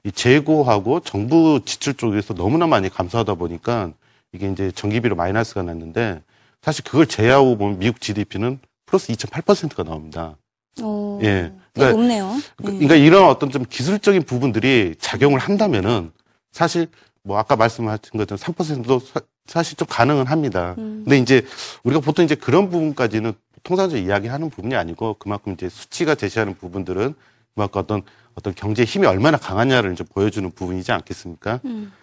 이 0.05 0.13
재고하고 0.13 1.01
정부 1.01 1.61
지출 1.65 1.95
쪽에서 1.95 2.35
너무나 2.35 2.67
많이 2.69 2.89
감소하다 2.89 3.35
보니까 3.35 3.91
이게 4.33 4.49
이제 4.49 4.71
전기비로 4.71 5.17
마이너스가 5.17 5.63
났는데 5.63 6.23
사실 6.63 6.85
그걸 6.85 7.07
제외하고 7.07 7.57
보면 7.59 7.79
미국 7.81 8.01
GDP는 8.01 8.61
플러스 8.87 9.13
2.8%가 9.13 9.83
나옵니다. 9.83 10.37
어, 10.83 11.19
예. 11.25 11.53
되게 11.75 11.91
높네요. 11.91 12.37
그- 12.57 12.65
그러니까 12.65 12.95
이런 12.95 13.25
어떤 13.29 13.51
좀 13.51 13.65
기술적인 13.69 14.23
부분들이 14.23 14.95
작용을 15.01 15.41
한다면은 15.41 16.13
사실 16.53 16.87
뭐 17.23 17.39
아까 17.39 17.57
말씀하신 17.57 18.19
것처럼 18.19 18.39
3%도 18.39 19.01
사, 19.47 19.63
실좀 19.63 19.87
가능은 19.89 20.27
합니다. 20.27 20.75
근데 20.77 21.19
이제 21.19 21.45
우리가 21.83 22.01
보통 22.01 22.25
이제 22.25 22.35
그런 22.35 22.71
부분까지는 22.71 23.33
통상적으로 23.63 24.07
이야기하는 24.07 24.49
부분이 24.51 24.75
아니고 24.75 25.17
그만큼 25.19 25.53
이제 25.53 25.69
수치가 25.69 26.15
제시하는 26.15 26.57
부분들은 26.57 27.15
그만큼 27.55 27.81
어떤 27.81 28.03
어떤 28.35 28.55
경제 28.55 28.85
힘이 28.85 29.07
얼마나 29.07 29.37
강하냐를 29.37 29.93
이제 29.93 30.05
보여주는 30.05 30.49
부분이지 30.51 30.93
않겠습니까? 30.93 31.61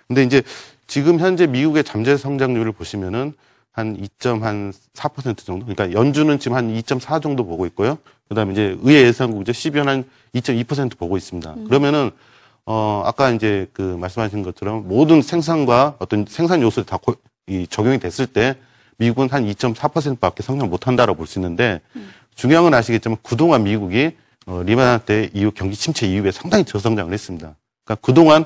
근데 0.08 0.24
이제 0.24 0.44
지금 0.88 1.20
현재 1.20 1.48
미국의 1.48 1.84
잠재 1.84 2.18
성장률을 2.18 2.74
보시면은 2.74 3.34
한 3.72 3.96
2.4% 3.96 5.38
정도. 5.38 5.66
그러니까 5.66 5.92
연준은 5.98 6.40
지금 6.40 6.58
한 6.58 6.74
2.4 6.74 7.22
정도 7.22 7.46
보고 7.46 7.66
있고요. 7.68 7.98
그다음에 8.28 8.52
이제 8.52 8.78
의회 8.82 9.04
예산국이죠. 9.04 9.52
12원 9.52 10.04
한2.2% 10.34 10.98
보고 10.98 11.16
있습니다. 11.16 11.56
그러면은 11.68 12.12
어 12.70 13.02
아까 13.06 13.30
이제 13.32 13.68
그 13.72 13.82
말씀하신 13.82 14.44
것처럼 14.44 14.88
모든 14.90 15.22
생산과 15.22 15.96
어떤 16.00 16.26
생산 16.28 16.62
요소들이 16.62 16.86
다 16.86 16.98
고- 16.98 17.16
이 17.48 17.66
적용이 17.66 17.98
됐을 17.98 18.28
때 18.28 18.56
미국은 18.98 19.30
한 19.32 19.46
2.4%밖에 19.46 20.44
성장 20.44 20.70
못 20.70 20.86
한다라고 20.86 21.16
볼 21.18 21.28
수 21.28 21.40
있는데 21.40 21.80
중요한 22.36 22.66
건 22.66 22.74
아시겠지만 22.74 23.18
그동안 23.24 23.64
미국이 23.64 24.12
어, 24.48 24.64
리만 24.64 25.00
때 25.06 25.30
이후 25.34 25.52
경기 25.56 25.76
침체 25.78 26.08
이후에 26.08 26.32
상당히 26.32 26.66
저성장을 26.66 27.12
했습니다. 27.14 27.56
그러니까 27.86 28.06
그동안 28.06 28.44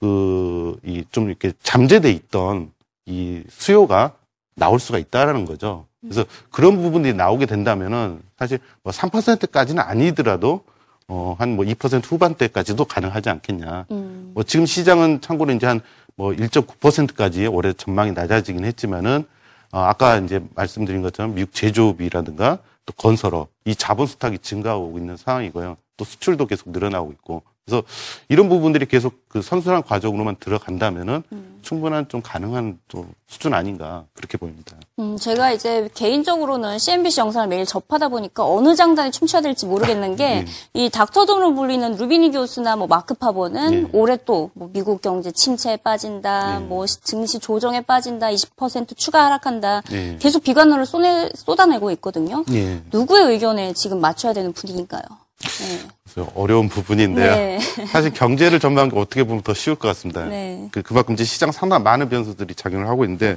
그 0.00 0.76
이 0.84 1.04
좀 1.12 1.28
이렇게 1.28 1.52
잠재돼 1.62 2.10
있던 2.10 2.72
이 3.06 3.42
수요가 3.50 4.14
나올 4.56 4.80
수가 4.80 4.98
있다라는 4.98 5.44
거죠. 5.44 5.86
그래서 6.00 6.24
그런 6.50 6.76
부분들이 6.82 7.12
나오게 7.14 7.46
된다면은 7.46 8.20
사실 8.38 8.58
뭐 8.82 8.92
3%까지는 8.92 9.80
아니더라도 9.82 10.64
어, 11.12 11.34
한 11.38 11.56
뭐 11.56 11.64
2% 11.64 12.04
후반대까지도 12.04 12.84
가능하지 12.84 13.28
않겠냐. 13.30 13.86
음. 13.90 14.30
뭐 14.34 14.44
지금 14.44 14.64
시장은 14.64 15.20
참고로 15.20 15.52
이제 15.52 15.66
한 15.66 15.80
뭐 16.16 16.32
1.9%까지 16.32 17.46
올해 17.46 17.72
전망이 17.72 18.12
낮아지긴 18.12 18.64
했지만은 18.66 19.24
어, 19.72 19.80
아까 19.80 20.18
이제 20.18 20.42
말씀드린 20.54 21.00
것처럼 21.02 21.34
미국 21.34 21.54
제조업이라든가 21.54 22.58
또 22.84 22.92
건설업 22.94 23.48
이 23.64 23.74
자본 23.74 24.06
수탁이 24.06 24.38
증가하고 24.38 24.98
있는 24.98 25.16
상황이고요. 25.16 25.76
또 25.96 26.04
수출도 26.04 26.46
계속 26.46 26.70
늘어나고 26.70 27.12
있고 27.12 27.42
그래서 27.66 27.82
이런 28.28 28.48
부분들이 28.48 28.86
계속 28.86 29.14
그 29.28 29.42
선순환 29.42 29.82
과정으로만 29.82 30.36
들어간다면은 30.40 31.22
충분한 31.62 32.08
좀 32.08 32.20
가능한 32.22 32.78
또 32.88 33.06
수준 33.28 33.54
아닌가 33.54 34.04
그렇게 34.14 34.38
보입니다. 34.38 34.76
음, 34.98 35.16
제가 35.16 35.52
이제 35.52 35.88
개인적으로는 35.94 36.78
CNBC 36.78 37.20
영상을 37.20 37.46
매일 37.48 37.64
접하다 37.66 38.08
보니까 38.08 38.44
어느 38.44 38.74
장단에 38.74 39.10
춤춰야 39.10 39.42
될지 39.42 39.66
모르겠는 39.66 40.16
게이 40.16 40.90
닥터돈으로 40.90 41.54
불리는 41.54 41.96
루비니 41.96 42.32
교수나 42.32 42.74
뭐 42.76 42.86
마크 42.88 43.14
파버는 43.14 43.72
예. 43.72 43.88
올해 43.92 44.16
또 44.16 44.50
뭐 44.54 44.68
미국 44.72 45.00
경제 45.00 45.30
침체에 45.30 45.76
빠진다, 45.76 46.60
뭐 46.60 46.86
증시 46.86 47.38
조정에 47.38 47.82
빠진다, 47.82 48.28
20% 48.30 48.96
추가 48.96 49.26
하락한다, 49.26 49.82
예. 49.92 50.16
계속 50.18 50.42
비관론을 50.42 50.86
쏟아내고 51.34 51.90
있거든요. 51.92 52.44
예. 52.52 52.82
누구의 52.90 53.26
의견에 53.32 53.72
지금 53.74 54.00
맞춰야 54.00 54.32
되는 54.32 54.52
분위기인가요? 54.52 55.02
네. 55.40 55.88
그래서 56.04 56.30
어려운 56.34 56.68
부분인데요. 56.68 57.34
네. 57.34 57.58
사실 57.86 58.12
경제를 58.12 58.60
전망하는 58.60 58.94
게 58.94 59.00
어떻게 59.00 59.24
보면 59.24 59.42
더 59.42 59.54
쉬울 59.54 59.76
것 59.76 59.88
같습니다. 59.88 60.26
네. 60.26 60.68
그, 60.70 60.82
그만큼 60.82 61.14
이제 61.14 61.24
시장 61.24 61.50
상당히 61.52 61.82
많은 61.84 62.08
변수들이 62.08 62.54
작용을 62.54 62.88
하고 62.88 63.04
있는데, 63.04 63.36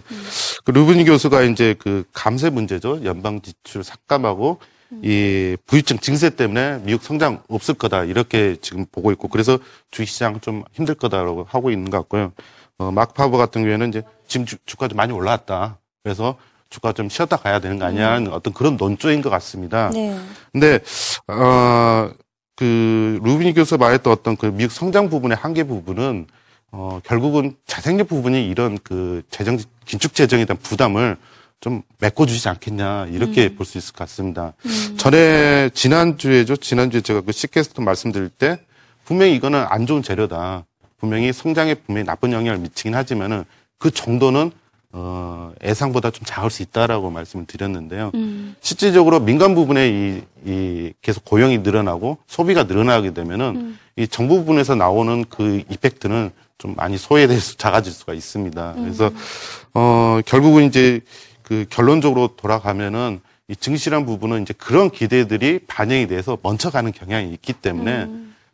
그 0.66 0.72
루브니 0.72 1.06
교수가 1.06 1.44
이제 1.44 1.76
그 1.80 2.04
감세 2.14 2.50
문제죠. 2.50 3.06
연방 3.06 3.42
지출 3.42 3.84
삭감하고 3.84 4.60
이 5.02 5.58
부유층 5.66 5.98
증세 5.98 6.30
때문에 6.30 6.80
미국 6.84 7.04
성장 7.04 7.42
없을 7.48 7.74
거다. 7.74 8.04
이렇게 8.04 8.58
지금 8.62 8.86
보고 8.92 9.12
있고, 9.12 9.28
그래서 9.28 9.58
주식시장 9.92 10.40
좀 10.42 10.64
힘들 10.74 10.96
거다라고 10.96 11.48
하고 11.50 11.72
있는 11.72 11.90
것 11.90 11.98
같고요. 12.00 12.32
어, 12.78 12.92
마크 12.92 13.14
파버 13.14 13.38
같은 13.38 13.62
경우에는 13.62 13.90
이제 13.90 14.04
지금 14.28 14.46
주, 14.46 14.58
주가 14.66 14.88
좀 14.88 14.98
많이 14.98 15.14
올라왔다. 15.14 15.78
그래서 16.04 16.38
주가 16.74 16.92
좀 16.92 17.08
쉬었다 17.08 17.38
가야 17.38 17.60
되는 17.60 17.78
거 17.78 17.86
아니야 17.86 18.14
하는 18.14 18.34
어떤 18.34 18.52
그런 18.52 18.78
논조인 18.78 19.22
것 19.22 19.30
같습니다. 19.30 19.92
네. 19.94 20.18
근데 20.52 20.80
어, 21.28 22.10
그 22.56 23.20
루비니 23.22 23.54
교수가 23.54 23.78
말했던 23.78 24.12
어떤 24.12 24.36
그 24.36 24.48
미국 24.48 24.74
성장 24.74 25.08
부분의 25.08 25.38
한계 25.38 25.66
부분은 25.66 26.26
어, 26.72 27.00
결국은 27.04 27.56
자생력 27.68 28.08
부분이 28.08 28.48
이런 28.48 28.80
그 28.84 29.22
재정 29.30 29.60
긴축 29.86 30.16
재정에 30.16 30.46
대한 30.46 30.58
부담을 30.64 31.16
좀 31.62 31.84
메꿔주지 32.00 32.50
않겠냐 32.50 33.06
이렇게 33.12 33.54
볼수 33.54 33.78
있을 33.78 33.94
것 33.94 34.00
같습니다. 34.00 34.54
전에 34.98 35.70
지난 35.76 36.18
주에죠 36.18 36.56
지난 36.56 36.90
주에 36.90 37.02
제가 37.02 37.22
그 37.22 37.32
시캐스트 37.32 37.82
말씀드릴 37.82 38.30
때 38.30 38.60
분명히 39.06 39.36
이거는 39.36 39.64
안 39.70 39.86
좋은 39.86 40.02
재료다. 40.02 40.66
분명히 40.98 41.32
성장에 41.32 41.76
분명히 41.76 42.06
나쁜 42.06 42.32
영향을 42.32 42.58
미치긴 42.60 42.96
하지만은 42.96 43.44
그 43.78 43.92
정도는 43.92 44.52
어, 44.96 45.52
예상보다 45.64 46.12
좀 46.12 46.24
작을 46.24 46.52
수 46.52 46.62
있다라고 46.62 47.10
말씀을 47.10 47.46
드렸는데요. 47.46 48.12
실질적으로 48.62 49.20
민간 49.20 49.56
부분에 49.56 49.90
이, 49.90 50.22
이 50.46 50.94
계속 51.02 51.26
고용이 51.26 51.60
늘어나고 51.60 52.20
소비가 52.28 52.64
늘어나게 52.64 53.14
되면은 53.14 53.76
이 53.98 54.08
정부 54.08 54.38
부분에서 54.38 54.76
나오는 54.76 55.26
그 55.30 55.64
이펙트는 55.70 56.32
좀 56.60 56.76
많이 56.76 56.98
소외돼서 56.98 57.56
작아질 57.58 57.92
수가 57.92 58.14
있습니다. 58.14 58.74
그래서 58.78 59.12
어 59.74 60.22
결국은 60.26 60.66
이제 60.66 61.02
그 61.42 61.66
결론적으로 61.70 62.36
돌아가면은 62.36 63.20
이 63.48 63.56
증시란 63.56 64.06
부분은 64.06 64.44
이제 64.44 64.54
그런 64.58 64.90
기대들이 64.92 65.60
반영이 65.68 66.08
돼서 66.08 66.38
멈춰가는 66.44 66.92
경향이 66.92 67.32
있기 67.34 67.54
때문에 67.54 68.08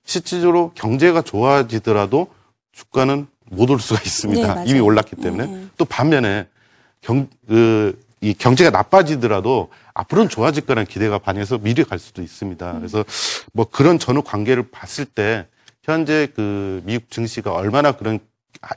실질적으로 0.05 0.71
경제가 0.73 1.21
좋아지더라도 1.21 2.27
주가는 2.71 3.27
못 3.51 3.69
올 3.69 3.79
수가 3.79 3.99
네, 3.99 4.05
있습니다. 4.05 4.47
맞아요. 4.47 4.65
이미 4.67 4.79
올랐기 4.79 5.15
때문에 5.17 5.67
또 5.77 5.85
반면에 5.85 6.47
경, 7.01 7.27
그, 7.47 7.99
이 8.21 8.33
경제가 8.33 8.69
나빠지더라도 8.69 9.69
앞으로는 9.93 10.29
좋아질 10.29 10.65
거라는 10.65 10.85
기대가 10.87 11.19
반해서 11.19 11.57
미리 11.57 11.83
갈 11.83 11.99
수도 11.99 12.21
있습니다. 12.21 12.73
그래서 12.73 13.05
뭐 13.53 13.65
그런 13.65 13.97
전후 13.97 14.21
관계를 14.21 14.69
봤을 14.71 15.05
때 15.05 15.47
현재 15.83 16.27
그 16.35 16.81
미국 16.85 17.09
증시가 17.09 17.53
얼마나 17.53 17.93
그런 17.93 18.19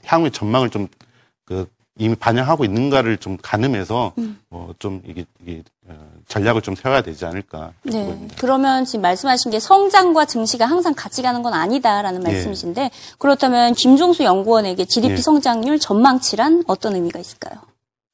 향후의 0.05 0.31
전망을 0.31 0.71
좀그 0.71 1.67
이미 1.99 2.15
반영하고 2.15 2.65
있는가를 2.65 3.19
좀 3.19 3.37
가늠해서 3.41 4.15
어, 4.51 4.71
좀 4.79 5.03
이게, 5.07 5.27
이게 5.43 5.63
어, 5.87 5.95
전략을 6.27 6.63
좀 6.63 6.75
세워야 6.75 7.03
되지 7.03 7.27
않을까. 7.27 7.73
네. 7.83 8.29
그러면 8.39 8.85
지금 8.87 9.03
말씀하신 9.03 9.51
게 9.51 9.61
성장과 9.61 10.25
증시가 10.25 10.65
항상 10.65 10.95
같이 10.95 11.21
가는 11.23 11.43
건 11.43 11.53
아니다라는 11.53 12.23
예. 12.27 12.33
말씀이신데 12.33 12.91
그렇다면 13.19 13.75
김종수 13.75 14.25
연구원에게 14.25 14.87
GDP 14.87 15.15
예. 15.15 15.17
성장률 15.19 15.79
전망치란 15.79 16.65
어떤 16.67 16.95
의미가 16.95 17.19
있을까요? 17.19 17.61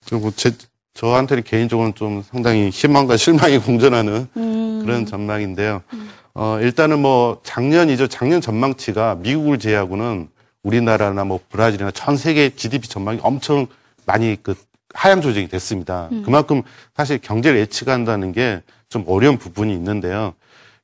그리고 0.09 0.33
제, 0.33 0.53
저한테는 0.95 1.45
개인적으로는 1.45 1.95
좀 1.95 2.25
상당히 2.29 2.71
희망과 2.71 3.17
실망이 3.17 3.59
공존하는 3.63 4.27
음. 4.37 4.83
그런 4.85 5.07
전망인데요. 5.07 5.83
어, 6.35 6.59
일단은 6.61 7.01
뭐 7.01 7.41
작년이죠. 7.45 8.09
작년 8.09 8.41
전망치가 8.41 9.17
미국을 9.17 9.59
제외하고는 9.61 10.29
우리나라나 10.69 11.25
뭐 11.25 11.41
브라질이나 11.49 11.91
전 11.93 12.17
세계 12.17 12.55
GDP 12.55 12.89
전망이 12.89 13.19
엄청 13.23 13.67
많이 14.07 14.37
그 14.43 14.55
하향 14.95 15.21
조정이 15.21 15.49
됐습니다. 15.49 16.09
그만큼 16.25 16.63
사실 16.97 17.19
경제를 17.19 17.59
예측한다는 17.61 18.33
게 18.33 18.63
좀 18.91 19.05
어려운 19.07 19.37
부분이 19.37 19.71
있는데요. 19.75 20.33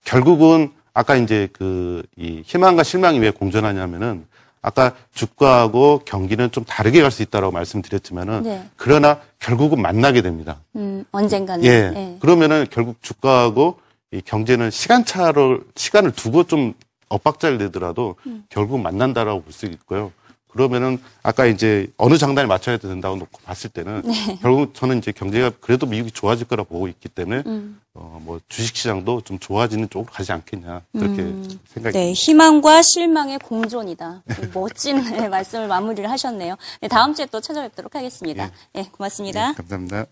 결국은 0.04 0.70
아까 0.92 1.16
이제 1.16 1.48
그 1.52 2.02
이 2.18 2.42
희망과 2.44 2.82
실망이 2.82 3.18
왜 3.18 3.30
공존하냐면은 3.30 4.26
아까 4.60 4.94
주가하고 5.14 6.02
경기는 6.04 6.50
좀 6.50 6.64
다르게 6.64 7.00
갈 7.02 7.10
수 7.10 7.22
있다라고 7.22 7.50
말씀드렸지만은 7.52 8.42
네. 8.42 8.68
그러나 8.76 9.20
결국은 9.38 9.80
만나게 9.80 10.20
됩니다. 10.22 10.60
음, 10.76 11.04
언젠가는. 11.12 11.64
예. 11.64 11.90
네. 11.90 12.16
그러면은 12.20 12.66
결국 12.70 13.02
주가하고 13.02 13.78
이 14.12 14.20
경제는 14.22 14.70
시간차를 14.70 15.60
시간을 15.76 16.12
두고 16.12 16.44
좀 16.44 16.74
엇박자를 17.14 17.58
내더라도 17.58 18.16
음. 18.26 18.44
결국 18.48 18.80
만난다라고 18.80 19.42
볼 19.42 19.52
수 19.52 19.66
있고요. 19.66 20.12
그러면은 20.54 20.98
아까 21.24 21.46
이제 21.46 21.88
어느 21.96 22.16
장단에 22.16 22.46
맞춰야 22.46 22.76
된다고 22.76 23.16
놓고 23.16 23.40
봤을 23.42 23.70
때는 23.70 24.02
네. 24.04 24.38
결국 24.40 24.72
저는 24.72 24.98
이제 24.98 25.10
경제가 25.10 25.50
그래도 25.60 25.84
미국이 25.84 26.12
좋아질 26.12 26.46
거라 26.46 26.62
보고 26.62 26.86
있기 26.86 27.08
때문에 27.08 27.42
음. 27.46 27.80
어뭐 27.92 28.40
주식 28.48 28.76
시장도 28.76 29.22
좀 29.22 29.40
좋아지는 29.40 29.90
쪽으로 29.90 30.12
가지 30.12 30.30
않겠냐 30.30 30.82
그렇게 30.92 31.22
생각이 31.66 31.98
네, 31.98 32.12
희망과 32.12 32.82
실망의 32.82 33.40
공존이다. 33.40 34.22
멋진 34.54 35.02
네, 35.02 35.26
말씀을 35.28 35.66
마무리를 35.66 36.08
하셨네요. 36.08 36.54
네, 36.80 36.88
다음 36.88 37.14
주에 37.14 37.26
또 37.26 37.40
찾아뵙도록 37.40 37.96
하겠습니다. 37.96 38.50
네, 38.72 38.88
고맙습니다. 38.92 39.48
네, 39.48 39.54
감사합니다. 39.56 40.06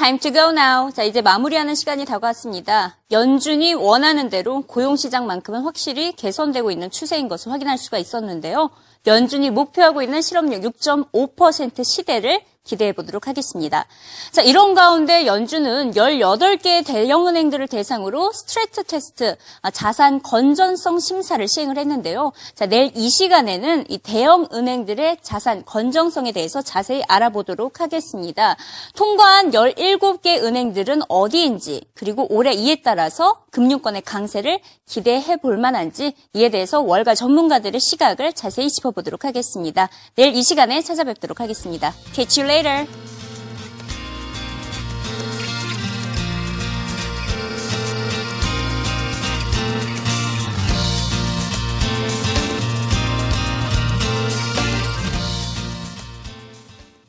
Time 0.00 0.18
to 0.18 0.32
go 0.32 0.48
now. 0.48 0.90
자, 0.90 1.02
이제 1.02 1.20
마무리하는 1.20 1.74
시간이 1.74 2.06
다가왔습니다. 2.06 2.96
연준이 3.10 3.74
원하는 3.74 4.30
대로 4.30 4.62
고용시장만큼은 4.62 5.60
확실히 5.60 6.12
개선되고 6.12 6.70
있는 6.70 6.90
추세인 6.90 7.28
것을 7.28 7.52
확인할 7.52 7.76
수가 7.76 7.98
있었는데요. 7.98 8.70
연준이 9.06 9.50
목표하고 9.50 10.00
있는 10.00 10.22
실업률 10.22 10.60
6.5% 10.60 11.84
시대를 11.84 12.40
기대해 12.70 12.92
보도록 12.92 13.26
하겠습니다. 13.26 13.86
자, 14.30 14.42
이런 14.42 14.74
가운데 14.74 15.26
연준은 15.26 15.92
18개의 15.92 16.86
대형은행들을 16.86 17.66
대상으로 17.66 18.30
스트레스 18.32 18.84
테스트, 18.84 19.36
아, 19.60 19.72
자산 19.72 20.22
건전성 20.22 21.00
심사를 21.00 21.46
시행을 21.46 21.76
했는데요. 21.76 22.32
자, 22.54 22.66
내일 22.66 22.92
이 22.94 23.10
시간에는 23.10 23.86
이 23.88 23.98
대형은행들의 23.98 25.18
자산 25.20 25.64
건전성에 25.64 26.30
대해서 26.30 26.62
자세히 26.62 27.02
알아보도록 27.08 27.80
하겠습니다. 27.80 28.56
통과한 28.94 29.50
17개 29.50 30.40
은행들은 30.40 31.02
어디인지, 31.08 31.82
그리고 31.94 32.26
올해 32.30 32.52
이에 32.52 32.82
따라서 32.82 33.42
금융권의 33.50 34.02
강세를 34.02 34.60
기대해 34.86 35.36
볼 35.36 35.58
만한지 35.58 36.14
이에 36.34 36.50
대해서 36.50 36.80
월가 36.80 37.16
전문가들의 37.16 37.80
시각을 37.80 38.32
자세히 38.32 38.70
짚어보도록 38.70 39.24
하겠습니다. 39.24 39.88
내일 40.14 40.36
이 40.36 40.42
시간에 40.42 40.80
찾아뵙도록 40.82 41.40
하겠습니다. 41.40 41.92
You 42.16 42.59
later. 42.62 42.86